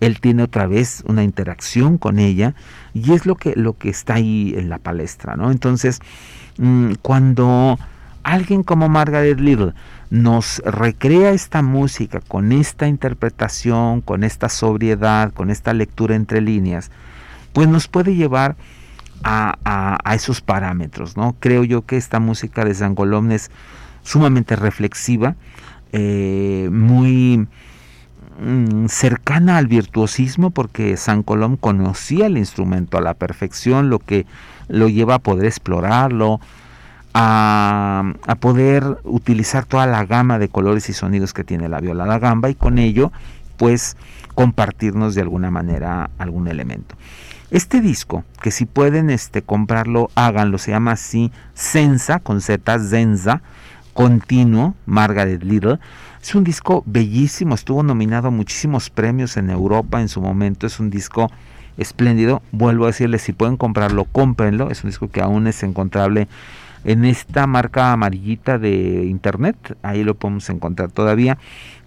él 0.00 0.20
tiene 0.20 0.44
otra 0.44 0.66
vez 0.66 1.02
una 1.06 1.22
interacción 1.22 1.98
con 1.98 2.18
ella 2.18 2.54
y 2.94 3.12
es 3.12 3.26
lo 3.26 3.34
que, 3.34 3.54
lo 3.56 3.76
que 3.76 3.90
está 3.90 4.14
ahí 4.14 4.54
en 4.56 4.70
la 4.70 4.78
palestra, 4.78 5.36
¿no? 5.36 5.50
Entonces, 5.50 6.00
mm, 6.58 6.92
cuando 7.02 7.78
alguien 8.22 8.62
como 8.62 8.88
Margaret 8.88 9.38
Little 9.38 9.74
nos 10.10 10.58
recrea 10.64 11.30
esta 11.30 11.62
música 11.62 12.20
con 12.20 12.50
esta 12.52 12.88
interpretación, 12.88 14.00
con 14.00 14.24
esta 14.24 14.48
sobriedad, 14.48 15.32
con 15.32 15.50
esta 15.50 15.72
lectura 15.72 16.16
entre 16.16 16.40
líneas, 16.40 16.90
pues 17.52 17.68
nos 17.68 17.86
puede 17.88 18.16
llevar 18.16 18.56
a, 19.22 19.98
esos 20.14 20.40
parámetros. 20.40 21.16
¿no? 21.16 21.36
Creo 21.38 21.64
yo 21.64 21.82
que 21.82 21.96
esta 21.96 22.18
música 22.18 22.64
de 22.64 22.74
Zangolom 22.74 23.30
es 23.30 23.50
sumamente 24.02 24.56
reflexiva, 24.56 25.36
eh, 25.92 26.68
muy 26.72 27.46
mm, 28.40 28.86
cercana 28.86 29.58
al 29.58 29.66
virtuosismo 29.66 30.50
porque 30.50 30.96
San 30.96 31.22
Colom 31.22 31.56
conocía 31.56 32.26
el 32.26 32.38
instrumento 32.38 32.96
a 32.96 33.00
la 33.00 33.14
perfección, 33.14 33.90
lo 33.90 33.98
que 33.98 34.26
lo 34.68 34.88
lleva 34.88 35.16
a 35.16 35.18
poder 35.18 35.46
explorarlo, 35.46 36.40
a, 37.14 38.14
poder 38.40 38.98
utilizar 39.04 39.64
toda 39.64 39.86
la 39.86 40.04
gama 40.06 40.38
de 40.38 40.48
colores 40.48 40.88
y 40.88 40.92
sonidos 40.92 41.32
que 41.32 41.44
tiene 41.44 41.68
la 41.68 41.80
viola 41.80 42.06
da 42.06 42.18
gamba 42.18 42.50
y 42.50 42.54
con 42.54 42.78
ello 42.78 43.12
pues 43.56 43.96
compartirnos 44.34 45.14
de 45.14 45.20
alguna 45.20 45.50
manera 45.50 46.10
algún 46.18 46.48
elemento. 46.48 46.94
Este 47.50 47.80
disco, 47.80 48.24
que 48.40 48.50
si 48.52 48.64
pueden 48.64 49.10
este, 49.10 49.42
comprarlo, 49.42 50.10
háganlo, 50.14 50.56
se 50.58 50.70
llama 50.70 50.92
así 50.92 51.32
Senza, 51.52 52.20
con 52.20 52.40
Z, 52.40 52.78
Zenza, 52.78 53.42
continuo, 53.92 54.74
Margaret 54.86 55.42
Little. 55.42 55.78
Es 56.22 56.34
un 56.34 56.44
disco 56.44 56.84
bellísimo, 56.86 57.56
estuvo 57.56 57.82
nominado 57.82 58.28
a 58.28 58.30
muchísimos 58.30 58.88
premios 58.88 59.36
en 59.36 59.50
Europa 59.50 60.00
en 60.00 60.08
su 60.08 60.20
momento, 60.20 60.66
es 60.66 60.78
un 60.78 60.90
disco 60.90 61.30
espléndido. 61.76 62.42
Vuelvo 62.52 62.84
a 62.84 62.88
decirles, 62.88 63.22
si 63.22 63.32
pueden 63.32 63.56
comprarlo, 63.56 64.04
cómprenlo. 64.04 64.70
Es 64.70 64.84
un 64.84 64.90
disco 64.90 65.10
que 65.10 65.20
aún 65.20 65.46
es 65.46 65.62
encontrable 65.62 66.28
en 66.84 67.04
esta 67.04 67.46
marca 67.46 67.92
amarillita 67.92 68.58
de 68.58 69.04
internet, 69.04 69.76
ahí 69.82 70.02
lo 70.02 70.14
podemos 70.14 70.48
encontrar 70.50 70.90
todavía. 70.90 71.38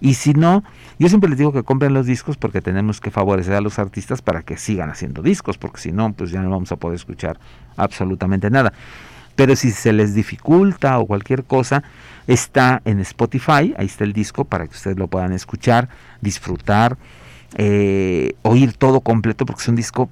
Y 0.01 0.15
si 0.15 0.33
no, 0.33 0.63
yo 0.99 1.09
siempre 1.09 1.29
les 1.29 1.39
digo 1.39 1.51
que 1.51 1.63
compren 1.63 1.93
los 1.93 2.05
discos 2.05 2.37
porque 2.37 2.61
tenemos 2.61 3.01
que 3.01 3.09
favorecer 3.09 3.55
a 3.55 3.61
los 3.61 3.79
artistas 3.79 4.21
para 4.21 4.43
que 4.43 4.57
sigan 4.57 4.89
haciendo 4.89 5.21
discos, 5.21 5.57
porque 5.57 5.79
si 5.79 5.91
no, 5.91 6.13
pues 6.13 6.31
ya 6.31 6.41
no 6.41 6.49
vamos 6.49 6.71
a 6.71 6.75
poder 6.75 6.95
escuchar 6.95 7.39
absolutamente 7.77 8.49
nada. 8.49 8.73
Pero 9.35 9.55
si 9.55 9.71
se 9.71 9.93
les 9.93 10.13
dificulta 10.13 10.99
o 10.99 11.07
cualquier 11.07 11.43
cosa, 11.43 11.83
está 12.27 12.81
en 12.85 12.99
Spotify, 12.99 13.73
ahí 13.77 13.85
está 13.85 14.03
el 14.03 14.13
disco 14.13 14.45
para 14.45 14.67
que 14.67 14.75
ustedes 14.75 14.97
lo 14.97 15.07
puedan 15.07 15.33
escuchar, 15.33 15.89
disfrutar, 16.21 16.97
eh, 17.55 18.33
oír 18.43 18.73
todo 18.73 19.01
completo, 19.01 19.45
porque 19.45 19.61
es 19.61 19.67
un 19.67 19.75
disco 19.75 20.09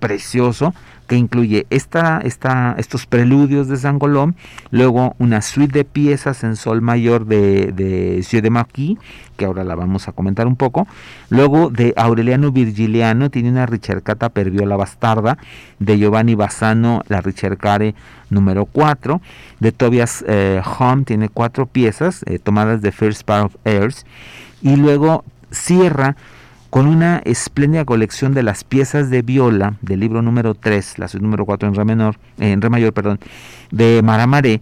precioso 0.00 0.74
que 1.10 1.16
incluye 1.16 1.66
esta, 1.70 2.20
esta, 2.22 2.76
estos 2.78 3.04
preludios 3.04 3.66
de 3.66 3.76
Zangolón, 3.76 4.36
luego 4.70 5.16
una 5.18 5.42
suite 5.42 5.78
de 5.78 5.84
piezas 5.84 6.44
en 6.44 6.54
sol 6.54 6.82
mayor 6.82 7.26
de, 7.26 7.72
de 7.72 8.22
Ciudad 8.22 8.44
de 8.44 8.50
Maquis, 8.50 8.96
que 9.36 9.44
ahora 9.44 9.64
la 9.64 9.74
vamos 9.74 10.06
a 10.06 10.12
comentar 10.12 10.46
un 10.46 10.54
poco, 10.54 10.86
luego 11.28 11.68
de 11.68 11.94
Aureliano 11.96 12.52
Virgiliano, 12.52 13.28
tiene 13.28 13.50
una 13.50 13.66
ricercata 13.66 14.28
per 14.28 14.52
viola 14.52 14.76
bastarda, 14.76 15.36
de 15.80 15.98
Giovanni 15.98 16.36
Bassano, 16.36 17.02
la 17.08 17.20
ricercare 17.20 17.96
número 18.28 18.66
4, 18.66 19.20
de 19.58 19.72
Tobias 19.72 20.24
eh, 20.28 20.62
tiene 21.04 21.28
cuatro 21.28 21.66
piezas 21.66 22.22
eh, 22.26 22.38
tomadas 22.38 22.82
de 22.82 22.92
First 22.92 23.24
Part 23.24 23.46
of 23.46 23.56
Airs, 23.64 24.06
y 24.62 24.76
luego 24.76 25.24
cierra 25.50 26.14
con 26.70 26.86
una 26.86 27.18
espléndida 27.24 27.84
colección 27.84 28.32
de 28.32 28.44
las 28.44 28.62
piezas 28.62 29.10
de 29.10 29.22
viola 29.22 29.74
del 29.82 30.00
libro 30.00 30.22
número 30.22 30.54
3, 30.54 30.98
la 31.00 31.08
suite 31.08 31.22
número 31.22 31.44
4 31.44 31.68
en 31.68 31.74
re 31.74 31.84
menor, 31.84 32.16
en 32.38 32.62
re 32.62 32.70
mayor, 32.70 32.92
perdón, 32.92 33.18
de 33.72 34.00
Maramaré, 34.02 34.60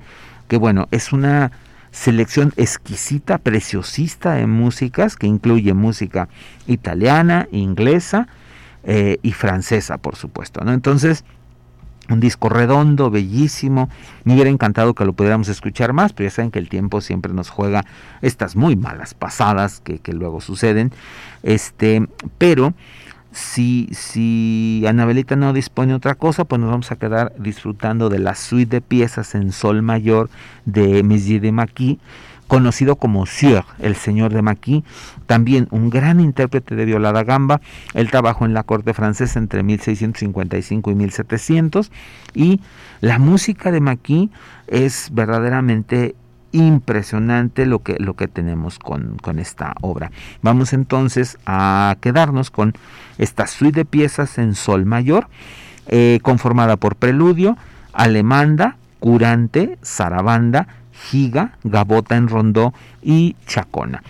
que 0.48 0.56
bueno, 0.56 0.88
es 0.90 1.12
una 1.12 1.52
selección 1.90 2.52
exquisita, 2.56 3.38
preciosista 3.38 4.34
de 4.34 4.46
músicas 4.46 5.16
que 5.16 5.26
incluye 5.26 5.74
música 5.74 6.28
italiana, 6.66 7.46
inglesa 7.52 8.26
eh, 8.84 9.18
y 9.22 9.32
francesa, 9.32 9.98
por 9.98 10.16
supuesto, 10.16 10.64
¿no? 10.64 10.72
Entonces, 10.72 11.24
un 12.08 12.20
disco 12.20 12.48
redondo, 12.48 13.10
bellísimo. 13.10 13.88
Me 14.24 14.34
hubiera 14.34 14.50
encantado 14.50 14.94
que 14.94 15.04
lo 15.04 15.12
pudiéramos 15.12 15.48
escuchar 15.48 15.92
más, 15.92 16.12
pero 16.12 16.28
ya 16.28 16.34
saben 16.34 16.50
que 16.50 16.58
el 16.58 16.68
tiempo 16.68 17.00
siempre 17.00 17.32
nos 17.32 17.50
juega 17.50 17.84
estas 18.22 18.56
muy 18.56 18.76
malas 18.76 19.14
pasadas 19.14 19.80
que, 19.80 20.00
luego 20.12 20.40
suceden. 20.40 20.92
Este, 21.42 22.06
pero 22.38 22.74
si, 23.30 23.88
si 23.92 24.84
Anabelita 24.88 25.36
no 25.36 25.52
dispone 25.52 25.94
otra 25.94 26.14
cosa, 26.14 26.44
pues 26.44 26.60
nos 26.60 26.70
vamos 26.70 26.90
a 26.90 26.96
quedar 26.96 27.32
disfrutando 27.38 28.08
de 28.08 28.18
la 28.18 28.34
suite 28.34 28.76
de 28.76 28.80
piezas 28.80 29.34
en 29.34 29.52
sol 29.52 29.82
mayor 29.82 30.30
de 30.64 31.02
Messier 31.02 31.40
de 31.40 31.52
Maquis 31.52 31.98
conocido 32.48 32.96
como 32.96 33.26
Sieur, 33.26 33.64
el 33.78 33.94
señor 33.94 34.32
de 34.32 34.42
Maquis, 34.42 34.82
también 35.26 35.68
un 35.70 35.90
gran 35.90 36.18
intérprete 36.18 36.74
de 36.74 36.84
violada 36.84 37.22
gamba. 37.22 37.60
Él 37.94 38.10
trabajó 38.10 38.46
en 38.46 38.54
la 38.54 38.64
corte 38.64 38.94
francesa 38.94 39.38
entre 39.38 39.62
1655 39.62 40.90
y 40.90 40.94
1700 40.94 41.92
y 42.34 42.60
la 43.00 43.18
música 43.18 43.70
de 43.70 43.80
Maquis 43.80 44.30
es 44.66 45.10
verdaderamente 45.12 46.16
impresionante 46.52 47.66
lo 47.66 47.80
que, 47.80 47.96
lo 47.98 48.14
que 48.14 48.26
tenemos 48.26 48.78
con, 48.78 49.18
esta 49.38 49.74
obra. 49.82 50.10
Vamos 50.42 50.72
entonces 50.72 51.38
a 51.46 51.96
quedarnos 52.00 52.50
con 52.50 52.72
esta 53.18 53.46
suite 53.46 53.80
de 53.80 53.84
piezas 53.84 54.38
en 54.38 54.54
sol 54.54 54.86
mayor, 54.86 55.28
eh, 55.86 56.18
conformada 56.22 56.76
por 56.76 56.96
preludio, 56.96 57.56
alemanda, 57.92 58.76
curante, 59.00 59.78
zarabanda, 59.84 60.68
Giga, 60.98 61.52
Gabota 61.64 62.16
en 62.16 62.28
Rondó 62.28 62.74
y 63.02 63.36
Chacona. 63.46 64.02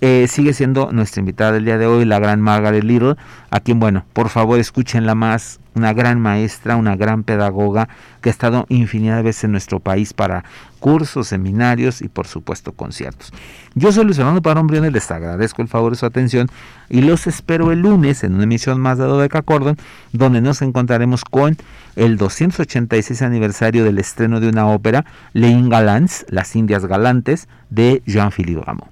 Eh, 0.00 0.26
sigue 0.28 0.52
siendo 0.52 0.92
nuestra 0.92 1.20
invitada 1.20 1.52
del 1.52 1.64
día 1.64 1.78
de 1.78 1.86
hoy, 1.86 2.04
la 2.04 2.18
gran 2.18 2.40
Margaret 2.40 2.84
Little, 2.84 3.16
a 3.50 3.60
quien, 3.60 3.80
bueno, 3.80 4.04
por 4.12 4.28
favor 4.28 4.58
escúchenla 4.58 5.14
más, 5.14 5.60
una 5.74 5.92
gran 5.92 6.20
maestra, 6.20 6.76
una 6.76 6.96
gran 6.96 7.22
pedagoga 7.22 7.88
que 8.20 8.28
ha 8.28 8.32
estado 8.32 8.66
infinidad 8.68 9.16
de 9.16 9.22
veces 9.22 9.44
en 9.44 9.52
nuestro 9.52 9.80
país 9.80 10.12
para 10.12 10.44
cursos, 10.80 11.28
seminarios 11.28 12.02
y 12.02 12.08
por 12.08 12.26
supuesto 12.26 12.72
conciertos. 12.72 13.32
Yo 13.74 13.92
soy 13.92 14.04
Luis 14.04 14.16
Fernando 14.16 14.42
Parón 14.42 14.66
Briones, 14.66 14.92
les 14.92 15.10
agradezco 15.10 15.62
el 15.62 15.68
favor 15.68 15.92
de 15.92 15.98
su 15.98 16.06
atención 16.06 16.48
y 16.90 17.00
los 17.00 17.26
espero 17.26 17.72
el 17.72 17.80
lunes 17.80 18.24
en 18.24 18.34
una 18.34 18.44
emisión 18.44 18.80
más 18.80 18.98
de 18.98 19.04
Dodeca 19.04 19.42
Cordon, 19.42 19.76
donde 20.12 20.40
nos 20.40 20.60
encontraremos 20.60 21.24
con 21.24 21.56
el 21.96 22.16
286 22.16 23.22
aniversario 23.22 23.84
del 23.84 23.98
estreno 23.98 24.40
de 24.40 24.48
una 24.48 24.66
ópera, 24.66 25.04
Les 25.32 25.68
Galants, 25.68 26.26
Las 26.28 26.54
Indias 26.56 26.84
Galantes, 26.84 27.48
de 27.70 28.02
Jean-Philippe 28.06 28.62
Rameau. 28.62 28.91